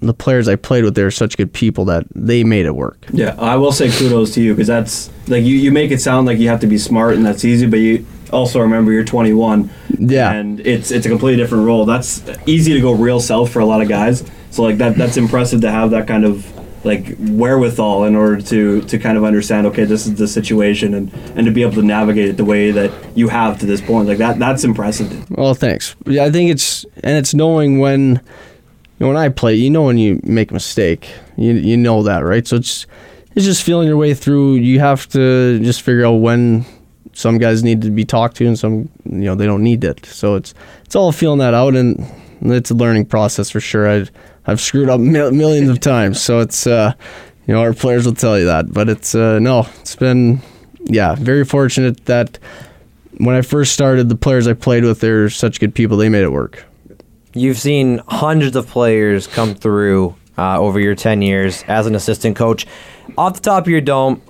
[0.00, 0.94] the players I played with.
[0.94, 3.06] They're such good people that they made it work.
[3.12, 6.26] Yeah, I will say kudos to you because that's like you, you make it sound
[6.26, 9.70] like you have to be smart and that's easy, but you also remember you're 21.
[9.98, 10.30] Yeah.
[10.32, 11.84] and it's it's a completely different role.
[11.84, 14.24] That's easy to go real self for a lot of guys.
[14.50, 16.46] So like that that's impressive to have that kind of
[16.84, 21.12] like wherewithal in order to to kind of understand okay this is the situation and
[21.34, 24.06] and to be able to navigate it the way that you have to this point
[24.06, 25.96] like that that's impressive Well, thanks.
[26.06, 28.20] Yeah, I think it's and it's knowing when
[29.00, 31.08] know, when I play, you know when you make a mistake.
[31.36, 32.46] You you know that, right?
[32.46, 32.86] So it's
[33.34, 34.56] it's just feeling your way through.
[34.56, 36.64] You have to just figure out when
[37.12, 40.06] some guys need to be talked to and some you know they don't need it.
[40.06, 42.04] So it's it's all feeling that out and
[42.42, 43.88] it's a learning process for sure.
[43.88, 44.06] I
[44.46, 46.94] I've screwed up mil- millions of times, so it's uh
[47.46, 50.40] you know our players will tell you that, but it's uh no, it's been
[50.84, 52.38] yeah, very fortunate that
[53.18, 55.96] when I first started, the players I played with, they're such good people.
[55.96, 56.64] They made it work.
[57.34, 62.36] You've seen hundreds of players come through uh, over your 10 years as an assistant
[62.36, 62.66] coach.
[63.16, 64.22] Off the top of your dome,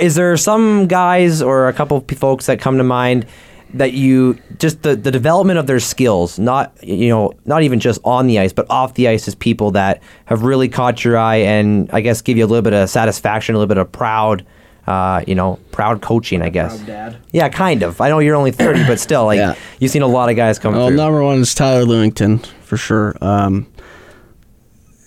[0.00, 3.26] is there some guys or a couple of folks that come to mind
[3.74, 8.00] that you just the, the development of their skills, not you know, not even just
[8.04, 11.36] on the ice, but off the ice as people that have really caught your eye
[11.36, 14.44] and I guess give you a little bit of satisfaction, a little bit of proud
[14.86, 16.76] uh, you know, proud coaching, I guess.
[16.76, 17.16] Proud dad.
[17.32, 18.00] Yeah, kind of.
[18.00, 19.54] I know you're only 30, but still, like, Yeah.
[19.78, 20.96] you've seen a lot of guys come Well, through.
[20.96, 23.14] number one is Tyler Lewington for sure.
[23.20, 23.66] Um,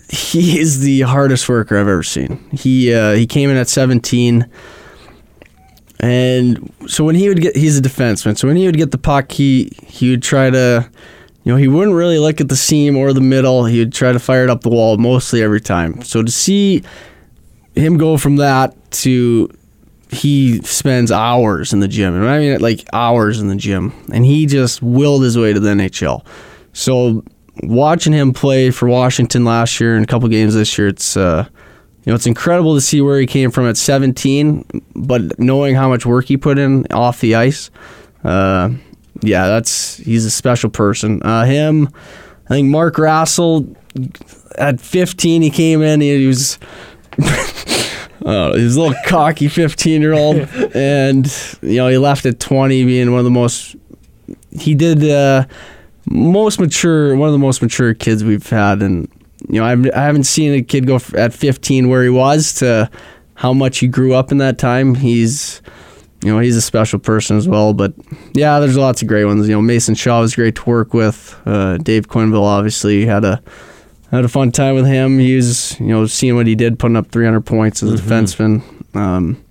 [0.10, 2.40] he is the hardest worker I've ever seen.
[2.54, 4.46] He uh, he came in at 17,
[6.00, 8.38] and so when he would get, he's a defenseman.
[8.38, 10.90] So when he would get the puck, he he would try to,
[11.44, 13.66] you know, he wouldn't really look at the seam or the middle.
[13.66, 16.02] He would try to fire it up the wall mostly every time.
[16.04, 16.84] So to see
[17.76, 19.50] him go from that to
[20.10, 22.16] he spends hours in the gym.
[22.16, 23.94] And I mean like hours in the gym.
[24.14, 26.26] And he just willed his way to the NHL.
[26.74, 27.24] So
[27.64, 31.48] watching him play for Washington last year and a couple games this year, it's uh
[32.06, 34.64] you know, it's incredible to see where he came from at 17,
[34.96, 37.72] but knowing how much work he put in off the ice,
[38.24, 38.70] uh,
[39.22, 41.24] yeah, that's he's a special person.
[41.24, 41.90] Uh, him,
[42.46, 43.76] I think Mark Rassell
[44.58, 46.00] at 15, he came in.
[46.00, 46.60] He was
[48.26, 50.38] uh, was a little cocky 15 year old,
[50.76, 51.26] and
[51.62, 53.76] you know he left at 20, being one of the most.
[54.52, 55.46] He did uh,
[56.10, 59.08] most mature, one of the most mature kids we've had, and
[59.48, 62.54] you know I've, I haven't seen a kid go f- at 15 where he was
[62.56, 62.90] to
[63.36, 64.96] how much he grew up in that time.
[64.96, 65.62] He's
[66.24, 67.74] you know he's a special person as well.
[67.74, 67.94] But
[68.34, 69.48] yeah, there's lots of great ones.
[69.48, 71.40] You know Mason Shaw was great to work with.
[71.46, 73.44] Uh, Dave Quenneville obviously had a
[74.16, 75.20] had a fun time with him.
[75.20, 78.64] He was, you know, seeing what he did, putting up 300 points as a defenseman.
[78.96, 79.44] Um,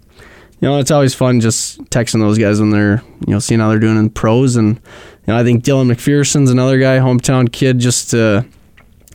[0.61, 3.69] you know, it's always fun just texting those guys when they're, you know, seeing how
[3.69, 4.57] they're doing in pros.
[4.57, 4.83] And, you
[5.27, 8.47] know, I think Dylan McPherson's another guy, hometown kid, just to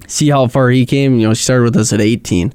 [0.08, 1.16] see how far he came.
[1.16, 2.54] You know, he started with us at 18.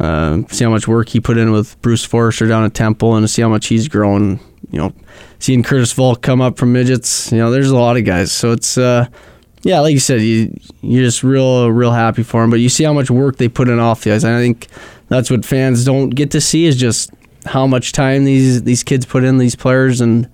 [0.00, 3.22] Uh, see how much work he put in with Bruce Forrester down at Temple and
[3.24, 4.40] to see how much he's grown.
[4.70, 4.94] You know,
[5.38, 7.30] seeing Curtis Volk come up from midgets.
[7.30, 8.32] You know, there's a lot of guys.
[8.32, 9.06] So it's, uh,
[9.64, 12.50] yeah, like you said, you you're just real real happy for them.
[12.50, 14.24] But you see how much work they put in off the ice.
[14.24, 14.68] And I think
[15.08, 17.10] that's what fans don't get to see is just
[17.46, 20.28] how much time these these kids put in these players and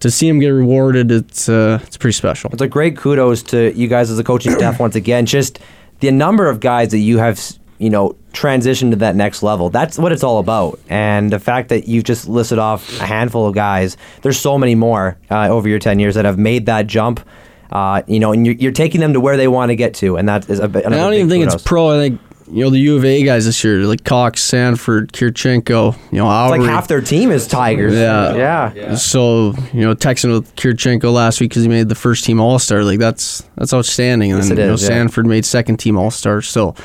[0.00, 1.10] to see them get rewarded.
[1.10, 2.50] It's uh, it's pretty special.
[2.52, 5.26] It's a great kudos to you guys as a coaching staff once again.
[5.26, 5.58] Just
[6.00, 7.40] the number of guys that you have
[7.78, 9.68] you know, transition to that next level.
[9.68, 10.78] That's what it's all about.
[10.88, 14.74] And the fact that you've just listed off a handful of guys, there's so many
[14.74, 17.20] more uh, over your 10 years that have made that jump.
[17.70, 20.16] Uh, you know, and you're, you're taking them to where they want to get to,
[20.16, 20.86] and that is a bit.
[20.86, 21.90] I don't even think it's pro.
[21.98, 25.96] I think you know the U of A guys this year, like Cox, Sanford, Kirchenko.
[26.12, 26.60] You know, It's Aubrey.
[26.60, 27.92] like half their team is Tigers.
[27.94, 28.34] Yeah.
[28.36, 28.72] yeah.
[28.74, 28.94] Yeah.
[28.94, 32.58] So you know, texting with Kirchenko last week because he made the first team All
[32.60, 32.84] Star.
[32.84, 34.30] Like that's that's outstanding.
[34.30, 34.86] And Yes, then it you know, yeah.
[34.86, 36.40] Sanford made second team All Star.
[36.40, 36.76] So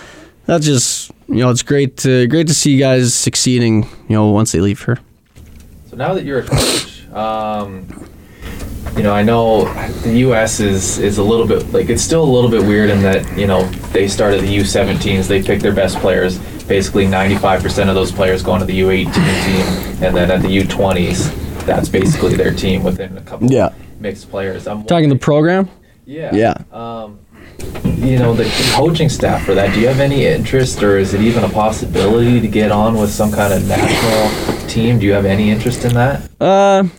[0.47, 3.83] that's just you know, it's great to great to see guys succeeding.
[4.09, 4.97] You know, once they leave here.
[5.91, 7.87] So now that you're a coach, um,
[8.97, 9.65] you know, I know
[10.01, 10.59] the U.S.
[10.59, 13.47] is is a little bit like it's still a little bit weird in that you
[13.47, 16.39] know they started the U17s, they pick their best players.
[16.67, 21.65] Basically, 95% of those players go into the U18 team, and then at the U20s,
[21.65, 23.69] that's basically their team within a couple Yeah.
[23.99, 24.67] mixed players.
[24.67, 25.69] I'm Talking the program.
[26.05, 26.33] yeah.
[26.33, 26.53] Yeah.
[26.71, 27.19] Um,
[27.97, 31.21] you know, the coaching staff for that, do you have any interest or is it
[31.21, 34.97] even a possibility to get on with some kind of national team?
[34.99, 36.29] Do you have any interest in that?
[36.39, 36.89] Uh, Or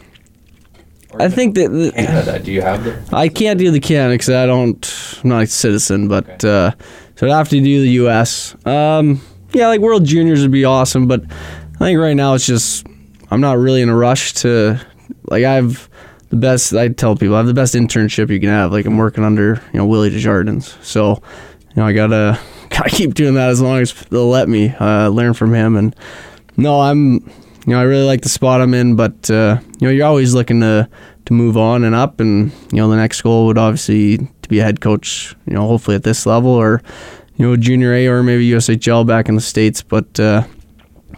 [1.19, 3.03] I think that the, Canada, do you have the.
[3.17, 5.19] I can't do the Canada because I don't.
[5.23, 6.67] I'm not a citizen, but Okay.
[6.67, 6.71] uh,
[7.17, 8.55] so I'd have to do the U.S.
[8.67, 9.21] Um,
[9.53, 11.23] yeah, like World Juniors would be awesome, but
[11.75, 12.87] I think right now it's just
[13.31, 14.81] I'm not really in a rush to
[15.25, 15.89] like I've
[16.31, 16.73] the best.
[16.75, 18.73] I tell people I have the best internship you can have.
[18.73, 21.23] Like I'm working under you know Willie Desjardins, so
[21.71, 25.09] you know I gotta gotta keep doing that as long as they'll let me uh,
[25.09, 25.77] learn from him.
[25.77, 25.95] And
[26.57, 27.31] no, I'm
[27.67, 30.35] you know I really like the spot I'm in, but uh, you know you're always
[30.35, 30.89] looking to
[31.27, 34.59] to move on and up, and you know the next goal would obviously to be
[34.59, 35.35] a head coach.
[35.47, 36.83] You know hopefully at this level or
[37.37, 40.19] you know junior A or maybe USHL back in the states, but.
[40.19, 40.45] Uh,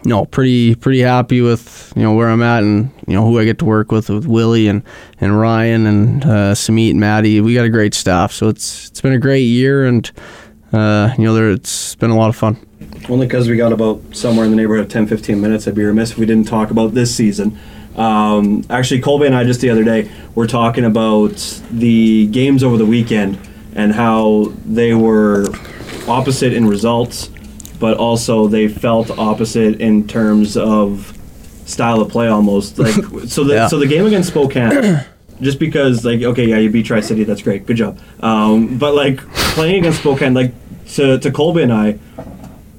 [0.05, 3.45] no, pretty pretty happy with you know where I'm at and you know who I
[3.45, 4.83] get to work with with Willie and,
[5.19, 7.41] and Ryan and uh, Samit and Maddie.
[7.41, 10.09] We got a great staff, so it's it's been a great year and
[10.71, 12.55] uh, you know there it's been a lot of fun.
[13.09, 15.67] Only because we got about somewhere in the neighborhood of 10, 15 minutes.
[15.67, 17.57] I'd be remiss if we didn't talk about this season.
[17.95, 22.77] Um, actually, Colby and I just the other day were talking about the games over
[22.77, 23.37] the weekend
[23.73, 25.47] and how they were
[26.07, 27.29] opposite in results,
[27.79, 31.17] but also they felt opposite in terms of
[31.65, 32.77] style of play almost.
[32.85, 32.93] Like
[33.27, 33.67] so the Yeah.
[33.67, 35.05] so the game against Spokane.
[35.41, 37.99] Just because, like, okay, yeah, you beat Tri City, that's great, good job.
[38.21, 39.17] Um, but like
[39.53, 40.53] playing against Spokane, like
[40.93, 41.99] to to Colby and I,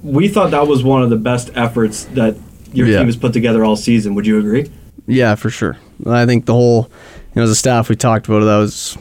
[0.07, 2.37] we thought that was one of the best efforts that
[2.73, 2.99] your Yeah.
[2.99, 4.15] team has put together all season.
[4.15, 4.71] Would you agree?
[5.07, 5.77] Yeah, for sure.
[6.07, 6.91] I think the whole
[7.35, 8.97] you know as a staff we talked about it, that was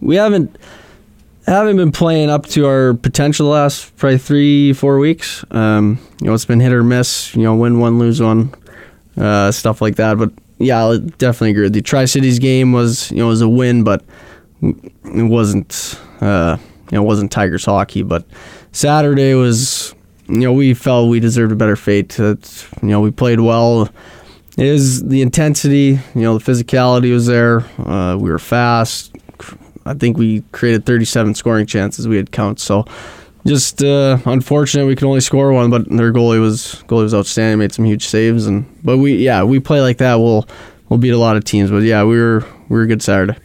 [0.00, 0.56] we haven't
[1.46, 5.44] haven't been playing up to our potential the last probably three four weeks.
[5.50, 7.34] Um, you know it's been hit or miss.
[7.34, 8.52] You know win one lose one,
[9.16, 10.18] uh, stuff like that.
[10.18, 11.68] But yeah, I definitely agree.
[11.68, 14.04] The Tri Cities game was you know was a win, but
[14.62, 16.56] it wasn't uh,
[16.90, 18.02] you know it wasn't Tigers hockey.
[18.02, 18.24] But
[18.72, 19.94] Saturday was
[20.30, 22.10] you know we felt we deserved a better fate.
[22.10, 23.88] That you know we played well.
[24.56, 27.60] It is the intensity, you know, the physicality was there.
[27.78, 29.16] Uh, we were fast.
[29.86, 32.06] I think we created 37 scoring chances.
[32.06, 32.60] We had count.
[32.60, 32.84] So
[33.46, 37.58] just uh, unfortunate we could only score one, but their goalie was goalie was outstanding.
[37.58, 40.16] Made some huge saves, and but we yeah we play like that.
[40.16, 40.46] We'll
[40.88, 41.70] we'll beat a lot of teams.
[41.70, 43.38] But yeah, we were we were good Saturday.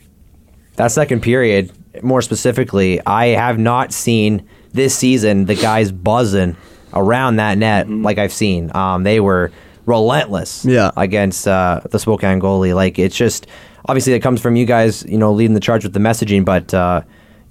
[0.75, 1.71] that second period,
[2.03, 6.57] more specifically, I have not seen this season the guys buzzing
[6.95, 8.71] around that net like I've seen.
[8.75, 9.51] Um, they were
[9.85, 10.91] relentless Yeah.
[10.97, 12.73] against uh, the Spokane goalie.
[12.75, 13.47] Like it's just
[13.87, 16.73] obviously it comes from you guys, you know, leading the charge with the messaging, but.
[16.73, 17.01] Uh,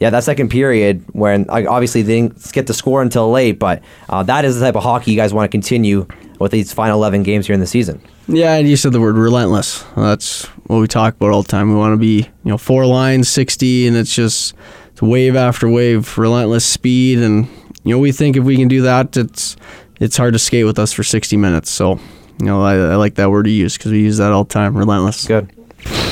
[0.00, 3.80] yeah, that second period, when like, obviously they didn't get to score until late, but
[4.08, 6.04] uh, that is the type of hockey you guys want to continue
[6.40, 8.02] with these final 11 games here in the season.
[8.26, 9.84] Yeah, and you said the word relentless.
[9.96, 11.70] That's what we talk about all the time.
[11.70, 14.54] We want to be, you know, four lines, 60, and it's just
[14.90, 17.20] it's wave after wave, relentless speed.
[17.20, 17.48] And,
[17.84, 19.56] you know, we think if we can do that, it's
[20.00, 21.70] it's hard to skate with us for 60 minutes.
[21.70, 22.00] So,
[22.40, 24.52] you know, I, I like that word you use because we use that all the
[24.52, 25.26] time, relentless.
[25.26, 25.50] Good.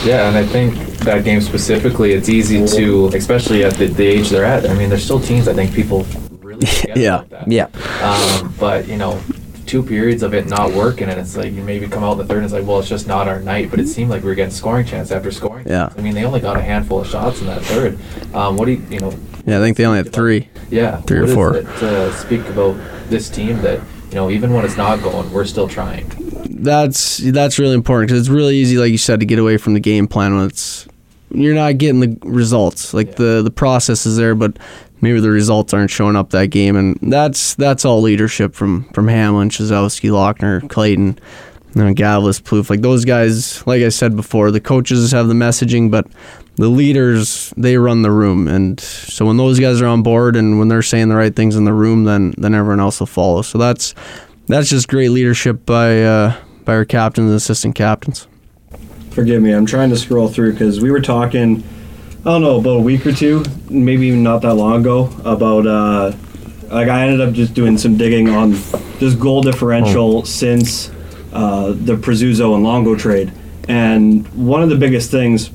[0.05, 4.29] Yeah, and I think that game specifically, it's easy to, especially at the, the age
[4.31, 4.69] they're at.
[4.69, 5.49] I mean, there's still teens.
[5.49, 6.05] I think people
[6.41, 7.25] really forget Yeah.
[7.31, 7.51] that.
[7.51, 7.69] Yeah.
[8.03, 9.21] Um, but you know,
[9.67, 12.25] two periods of it not working, and it's like you maybe come out in the
[12.27, 13.71] third, and it's like, well, it's just not our night.
[13.71, 15.67] But it seemed like we were getting scoring chance after scoring.
[15.67, 15.87] Yeah.
[15.87, 15.99] chance.
[15.99, 17.99] I mean, they only got a handful of shots in that third.
[18.35, 19.15] Um, what do you, you know?
[19.47, 20.49] Yeah, I think they only had three.
[20.71, 21.53] Yeah, Three or four.
[21.63, 22.77] To uh, speak about
[23.09, 23.81] this team that
[24.11, 26.07] you know, even when it's not going, we're still trying.
[26.51, 29.75] That's that's really important because it's really easy, like you said, to get away from
[29.75, 30.87] the game plan when it's
[31.31, 32.93] you're not getting the results.
[32.95, 33.15] Like Yeah.
[33.17, 34.59] the the process is there, but
[35.01, 39.09] maybe the results aren't showing up that game, and that's that's all leadership from from
[39.09, 41.19] Hamlin, Chyzowski, Lochner, Clayton,
[41.75, 42.69] you know, Gavlis, Plouffe.
[42.71, 46.07] Like those guys, like I said before, the coaches have the messaging, but
[46.57, 50.59] the leaders they run the room, and so when those guys are on board and
[50.59, 53.43] when they're saying the right things in the room, then then everyone else will follow.
[53.43, 53.95] So that's
[54.47, 58.27] that's just great leadership by uh, by our captains and assistant captains.
[59.11, 61.63] Forgive me, I'm trying to scroll through because we were talking,
[62.21, 65.67] I don't know, about a week or two, maybe even not that long ago, about,
[65.67, 66.13] uh,
[66.69, 68.53] like, I ended up just doing some digging on
[68.99, 70.91] this goal differential since
[71.35, 73.31] uh, the Prezuzzo and Longo trade.
[73.69, 75.51] And one of the biggest things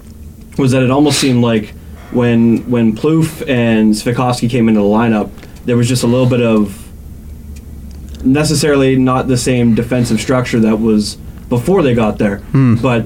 [0.57, 1.73] was that it almost seemed like
[2.11, 5.29] when when Plouffe and Svejkovsky came into the lineup,
[5.65, 6.83] there was just a little bit of
[8.23, 11.15] necessarily not the same defensive structure that was
[11.49, 12.37] before they got there.
[12.37, 12.75] Hmm.
[12.75, 13.05] But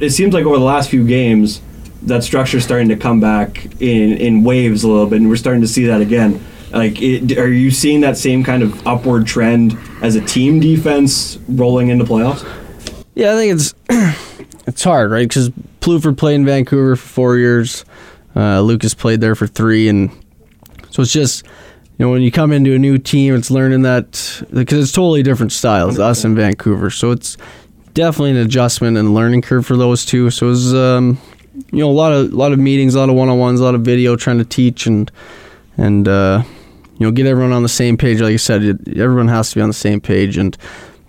[0.00, 1.60] it seems like over the last few games,
[2.02, 5.36] that structure is starting to come back in in waves a little bit, and we're
[5.36, 6.44] starting to see that again.
[6.72, 11.38] Like, it, are you seeing that same kind of upward trend as a team defense
[11.48, 12.46] rolling into playoffs?
[13.14, 13.74] Yeah, I think it's
[14.66, 15.28] it's hard, right?
[15.28, 15.50] Because
[15.86, 17.84] Pluford played in Vancouver for four years,
[18.34, 20.10] uh, Lucas played there for three, and
[20.90, 24.42] so it's just you know when you come into a new team, it's learning that
[24.52, 26.90] because it's totally different styles, us in Vancouver.
[26.90, 27.36] So it's
[27.94, 30.28] definitely an adjustment and learning curve for those two.
[30.30, 31.18] So it was um,
[31.70, 33.60] you know a lot of a lot of meetings, a lot of one on ones,
[33.60, 35.08] a lot of video trying to teach and
[35.76, 36.42] and uh,
[36.98, 38.20] you know get everyone on the same page.
[38.20, 40.58] Like I said, it, everyone has to be on the same page and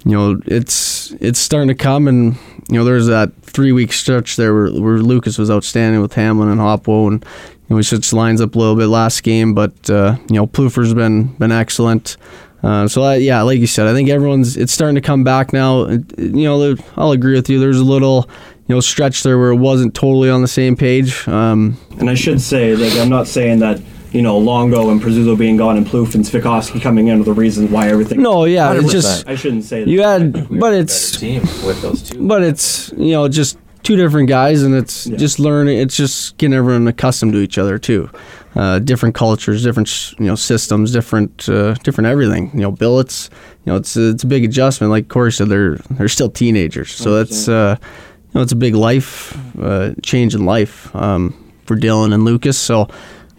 [0.07, 2.35] you know, it's it's starting to come, and
[2.69, 6.49] you know, there's that three week stretch there where, where Lucas was outstanding with Hamlin
[6.49, 9.89] and Hopwo, and you know, we switched lines up a little bit last game, but
[9.89, 12.15] uh, you know, Plouffer's been been excellent.
[12.63, 15.51] Uh, so I, yeah, like you said, I think everyone's it's starting to come back
[15.51, 15.87] now.
[15.89, 17.59] You know, I'll agree with you.
[17.59, 18.29] There's a little
[18.67, 21.27] you know stretch there where it wasn't totally on the same page.
[21.27, 23.81] Um, And I should say that I'm not saying that
[24.17, 27.33] you know Longo and Prezuzzo being gone and Plouffe and Svejkovsky coming in are the
[27.43, 28.21] reasons why everything.
[28.21, 29.89] no, yeah, it's just I shouldn't say that.
[29.89, 32.27] you had, but it's team with those two.
[32.27, 35.17] but it's you know just two different guys and it's Yeah.
[35.17, 38.09] just learning it's just getting everyone accustomed to each other too
[38.55, 43.29] uh, different cultures different sh- you know systems different uh, different everything you know billets
[43.63, 47.15] you know it's it's a big adjustment like Cory said they're they're still teenagers so
[47.15, 51.33] that's uh, you know it's a big life uh, change in life um,
[51.65, 52.87] for Dylan and Lucas so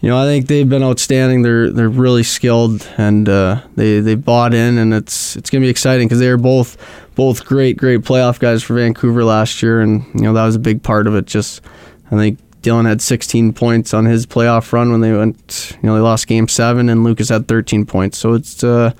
[0.01, 1.41] you know, I think they've been outstanding.
[1.41, 5.69] They're they're really skilled, and uh, they they bought in, and it's it's gonna be
[5.69, 6.77] exciting because they were both
[7.15, 10.59] both great great playoff guys for Vancouver last year, and you know that was a
[10.59, 11.25] big part of it.
[11.25, 11.61] Just
[12.11, 15.95] I think Dylan had 16 points on his playoff run when they went, you know,
[15.95, 18.17] they lost Game Seven, and Lucas had 13 points.
[18.17, 18.93] So it's uh,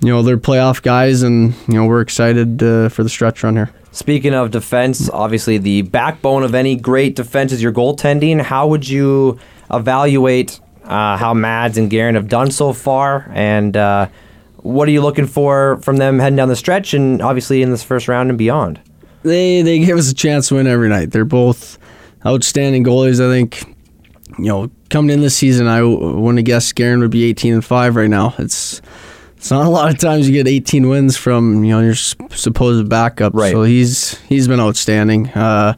[0.00, 3.56] you know they're playoff guys, and you know we're excited uh, for the stretch run
[3.56, 3.70] here.
[3.90, 8.42] Speaking of defense, obviously the backbone of any great defense is your goaltending.
[8.42, 9.38] How would you
[9.70, 14.08] evaluate uh, how Mads and Garin have done so far, and uh,
[14.58, 17.82] what are you looking for from them heading down the stretch, and obviously in this
[17.82, 18.80] first round and beyond?
[19.22, 21.10] they they give us a chance to win every night.
[21.10, 21.78] They're both
[22.24, 23.24] outstanding goalies.
[23.24, 23.64] I think
[24.38, 27.54] you know coming in this season, I w- wouldn't have guessed Garin would be 18
[27.54, 28.34] and five right now.
[28.38, 28.80] It's
[29.36, 32.88] it's not a lot of times you get 18 wins from you know your supposed
[32.88, 33.34] backup.
[33.34, 33.52] Right.
[33.52, 35.28] So he's he's been outstanding.
[35.28, 35.74] Uh,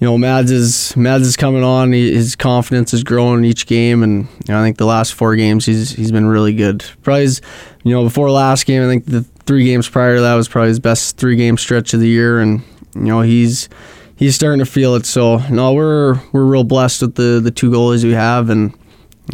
[0.00, 1.92] you know, Mads is Mads is coming on.
[1.92, 5.34] He, his confidence is growing each game, and you know, I think the last four
[5.34, 6.84] games he's he's been really good.
[7.02, 7.40] Probably, his,
[7.82, 10.68] you know, before last game, I think the three games prior to that was probably
[10.68, 12.62] his best three game stretch of the year, and
[12.94, 13.68] you know he's
[14.14, 15.04] he's starting to feel it.
[15.04, 18.72] So no, we're we're real blessed with the the two goalies we have, and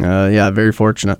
[0.01, 1.19] uh, yeah, very fortunate.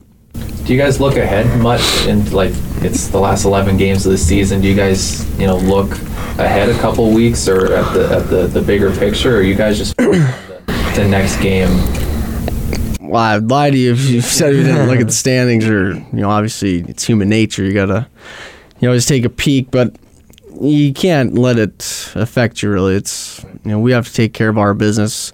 [0.66, 2.08] Do you guys look ahead much?
[2.08, 4.62] And like, it's the last eleven games of the season.
[4.62, 5.92] Do you guys, you know, look
[6.40, 9.78] ahead a couple weeks or at the at the, the bigger picture, or you guys
[9.78, 10.64] just the,
[10.96, 11.70] the next game?
[13.00, 15.94] Well, I'd lie to you if you said you didn't look at the standings, or
[15.94, 17.64] you know, obviously it's human nature.
[17.64, 18.08] You gotta,
[18.80, 19.96] you always take a peek, but
[20.60, 22.72] you can't let it affect you.
[22.72, 25.32] Really, it's you know we have to take care of our business.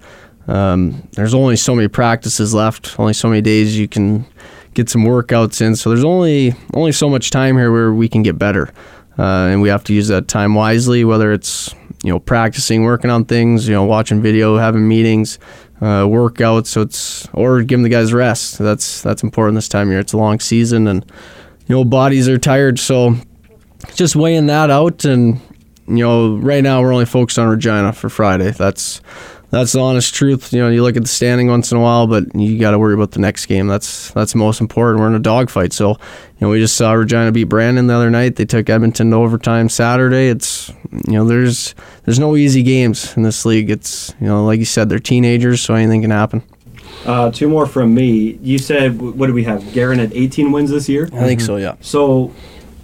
[0.47, 4.25] Um, there's only so many practices left, only so many days you can
[4.73, 5.75] get some workouts in.
[5.75, 8.71] So there's only only so much time here where we can get better,
[9.17, 11.03] uh, and we have to use that time wisely.
[11.03, 15.39] Whether it's you know practicing, working on things, you know watching video, having meetings,
[15.81, 16.67] uh, workouts.
[16.67, 18.57] So it's or giving the guys rest.
[18.57, 19.99] That's that's important this time of year.
[19.99, 21.05] It's a long season, and
[21.67, 22.79] you know bodies are tired.
[22.79, 23.15] So
[23.95, 25.39] just weighing that out, and
[25.87, 28.51] you know right now we're only focused on Regina for Friday.
[28.51, 29.01] That's
[29.51, 30.53] that's the honest truth.
[30.53, 32.79] You know, you look at the standing once in a while, but you got to
[32.79, 33.67] worry about the next game.
[33.67, 34.99] That's that's most important.
[34.99, 35.97] We're in a dogfight, so you
[36.39, 38.37] know we just saw Regina beat Brandon the other night.
[38.37, 40.29] They took Edmonton to overtime Saturday.
[40.29, 40.69] It's
[41.07, 41.75] you know there's
[42.05, 43.69] there's no easy games in this league.
[43.69, 46.43] It's you know like you said they're teenagers, so anything can happen.
[47.05, 48.37] Uh, two more from me.
[48.41, 49.73] You said what do we have?
[49.73, 51.09] Garin at 18 wins this year.
[51.13, 51.57] I think so.
[51.57, 51.75] Yeah.
[51.81, 52.33] So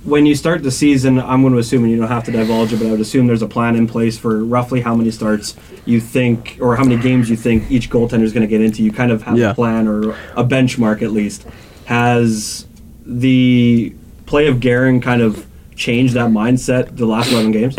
[0.07, 2.71] when you start the season, I'm going to assume, and you don't have to divulge
[2.71, 5.55] it, but I would assume there's a plan in place for roughly how many starts
[5.85, 8.83] you think, or how many games you think each goaltender is going to get into.
[8.83, 9.51] You kind of have Yeah.
[9.51, 11.45] a plan or a benchmark at least.
[11.85, 12.65] Has
[13.05, 13.93] the
[14.25, 15.45] play of Garin kind of
[15.75, 17.75] changed that mindset the last 11 games?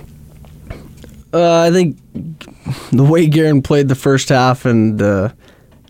[1.33, 1.97] Uh, I think
[2.91, 5.31] the way Garin played the first half and uh,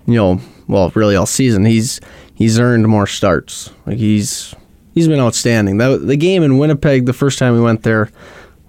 [0.07, 2.01] you know, well, really all season, he's
[2.35, 3.71] he's earned more starts.
[3.87, 4.55] Like he's
[4.99, 5.79] he's been outstanding.
[5.79, 8.11] The game in Winnipeg, the first time we went there,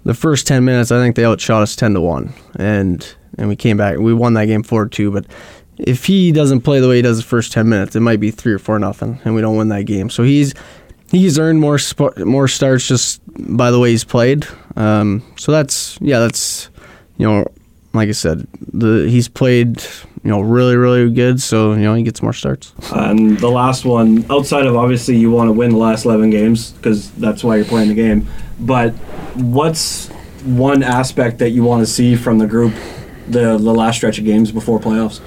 [0.03, 3.55] the first ten minutes, I think they outshot us ten to one, and and we
[3.55, 3.97] came back.
[3.97, 5.25] We won that game four two, but.
[5.81, 8.31] If he doesn't play the way he does the first ten minutes, it might be
[8.31, 10.09] three or four nothing, and we don't win that game.
[10.09, 10.53] So he's
[11.09, 13.21] he's earned more sp- more starts just
[13.55, 14.45] by the way he's played.
[14.75, 16.69] Um, so that's yeah, that's
[17.15, 17.45] you know,
[17.93, 19.81] like I said, the he's played
[20.23, 21.41] you know really really good.
[21.41, 22.73] So you know he gets more starts.
[22.91, 26.71] And the last one, outside of obviously you want to win the last 11 games
[26.71, 28.27] because that's why you're playing the game,
[28.59, 28.93] but
[29.35, 30.09] what's
[30.43, 32.73] one aspect that you want to see from the group
[33.27, 35.21] the, the last stretch of games before playoffs?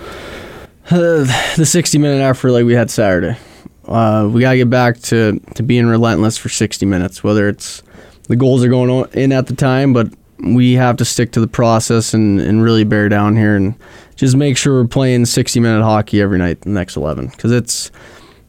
[0.89, 3.39] the 60 minute effort like we had Saturday.
[3.85, 7.23] Uh, we gotta get back to, to being relentless for 60 minutes.
[7.23, 7.83] Whether it's
[8.29, 11.47] the goals are going in at the time, but we have to stick to the
[11.47, 13.75] process and, and really bear down here and
[14.17, 17.91] just make sure we're playing 60 minute hockey every night the next 11 because it's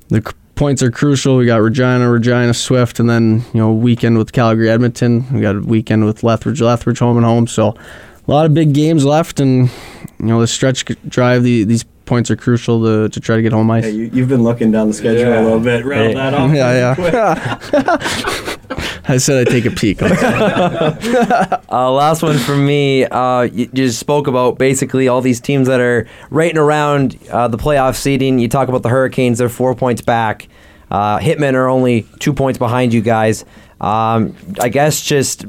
[0.09, 1.38] the c- points are crucial.
[1.38, 5.26] We got Regina, Regina, Swift, and then you know weekend with Calgary, Edmonton.
[5.34, 7.47] We got a weekend with Lethbridge, Lethbridge home and home.
[7.47, 9.70] So a lot of big games left, and
[10.20, 11.43] you know the stretch drive.
[11.43, 13.86] The, these points are crucial to, to try to get home ice.
[13.86, 15.41] Hey, you, you've been looking down the schedule Yeah.
[15.41, 15.86] a little bit.
[15.86, 16.14] Rattle Hey.
[16.16, 16.53] that off.
[16.53, 16.95] Yeah,
[17.74, 18.57] yeah.
[19.05, 19.99] I said I'd take a peek.
[21.73, 23.03] Uh, last one from me.
[23.03, 27.17] Uh, you you just spoke about basically all these teams that are right and around
[27.31, 28.37] uh, the playoff seeding.
[28.37, 30.47] You talk about the Hurricanes; they're four points back.
[30.91, 33.43] Uh, Hitmen are only two points behind you guys.
[33.81, 35.45] Um, I guess just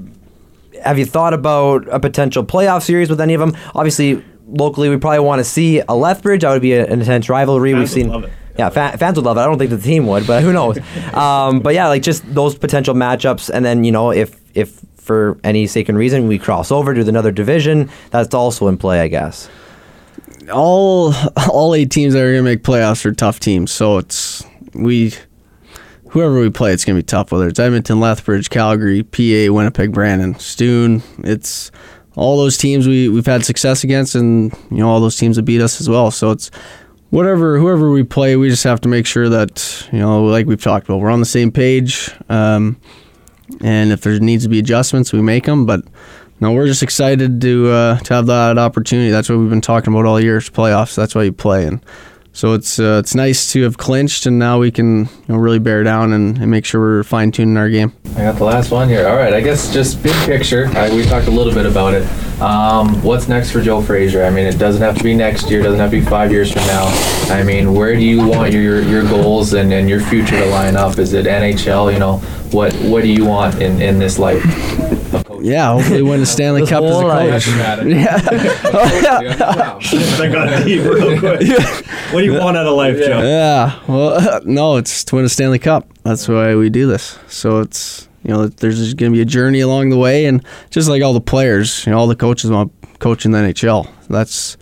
[0.82, 3.54] have you thought about a potential playoff series with any of them?
[3.74, 6.40] Obviously, locally, we probably want to see a Lethbridge.
[6.40, 7.72] That would be a, an intense rivalry.
[7.72, 8.30] Fans We've would seen.
[8.58, 9.40] Yeah, fa- fans would love it.
[9.40, 10.78] I don't think the team would, but who knows?
[11.14, 15.38] um, but yeah, like just those potential matchups, and then you know if if for
[15.44, 19.08] any sake and reason we cross over to another division, that's also in play, I
[19.08, 19.48] guess.
[20.52, 21.12] all
[21.50, 23.72] all eight teams that are gonna make playoffs are tough teams.
[23.72, 24.44] So it's
[24.74, 25.14] we
[26.10, 27.32] whoever we play, it's gonna be tough.
[27.32, 31.70] Whether it's Edmonton, Lethbridge, Calgary, PA, Winnipeg, Brandon, Stoon, it's
[32.16, 35.42] all those teams we we've had success against, and you know all those teams that
[35.42, 36.10] beat us as well.
[36.10, 36.50] So it's
[37.14, 40.62] whatever whoever we play, we just have to make sure that you know, like we've
[40.62, 42.10] talked about, we're on the same page.
[42.28, 42.80] Um,
[43.60, 45.64] and if there needs to be adjustments, we make them.
[45.64, 45.84] But
[46.40, 49.10] no, we're just excited to uh, to have that opportunity.
[49.10, 50.38] That's what we've been talking about all year.
[50.38, 50.96] is Playoffs.
[50.96, 51.80] That's why you play, and
[52.34, 55.60] so it's uh, it's nice to have clinched, and now we can you know, really
[55.60, 57.92] bear down and, and make sure we're fine tuning our game.
[58.16, 59.06] I got the last one here.
[59.06, 60.66] All right, I guess just big picture.
[60.74, 62.02] I, we talked a little bit about it.
[62.40, 64.24] Um, what's next for Joe Frazer?
[64.24, 65.62] I mean, it doesn't have to be next year.
[65.62, 66.86] Doesn't have to be five years from now.
[67.32, 70.74] I mean, where do you want your your goals and, and your future to line
[70.74, 70.98] up?
[70.98, 71.92] Is it NHL?
[71.92, 72.16] You know,
[72.50, 74.42] what what do you want in, in this life
[75.34, 75.52] of coaching?
[75.52, 77.44] Yeah, hopefully win a Stanley This Cup as a whole life.
[77.44, 77.54] coach.
[78.72, 79.78] Wow.
[80.22, 81.40] I got deep real quick.
[82.12, 83.20] What do you want out of life, Joe?
[83.22, 85.88] Yeah, well, no, it's to win a Stanley Cup.
[86.04, 87.18] That's why we do this.
[87.26, 90.44] So it's you know, there's just going to be a journey along the way, and
[90.70, 93.38] just like all the players, you know, all the coaches want to coach in the
[93.38, 93.88] NHL.
[94.08, 94.56] That's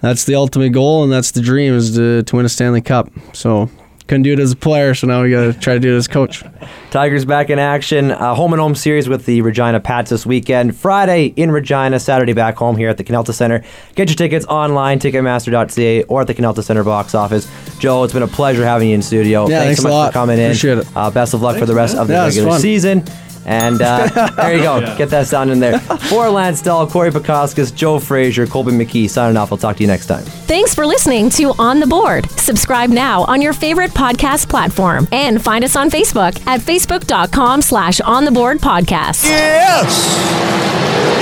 [0.00, 3.08] that's the ultimate goal, and that's the dream is to, to win a Stanley Cup.
[3.32, 3.70] So
[4.06, 5.96] couldn't do it as a player, so now we got to try to do it
[5.96, 6.42] as a coach.
[6.90, 8.12] Tigers back in action.
[8.12, 10.76] Uh, home and home series with the Regina Pats this weekend.
[10.76, 13.64] Friday in Regina, Saturday back home here at the Canalta Center.
[13.96, 17.48] Get your tickets online, Ticketmaster.ca, or at the Canalta Center box office.
[17.78, 19.48] Joe, it's been a pleasure having you in studio.
[19.48, 20.06] Yeah, thanks so a much lot.
[20.08, 20.44] for coming in.
[20.46, 20.86] Appreciate it.
[20.94, 23.04] Uh, best of luck for the rest of the Yeah, regular season.
[23.46, 24.80] And uh, there you go.
[24.96, 25.78] Get that sound in there.
[26.10, 29.52] For Lance Dahl, Cory Pekoskas, Joe Frazer, Colby McKee signing off.
[29.52, 30.24] I'll talk to you next time.
[30.24, 32.28] Thanks for listening to On the Board.
[32.32, 38.00] Subscribe now on your favorite podcast platform and find us on Facebook at facebook.com slash
[38.00, 39.24] on the board podcast.
[39.24, 40.06] Yes!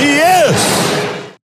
[0.01, 0.94] Yes!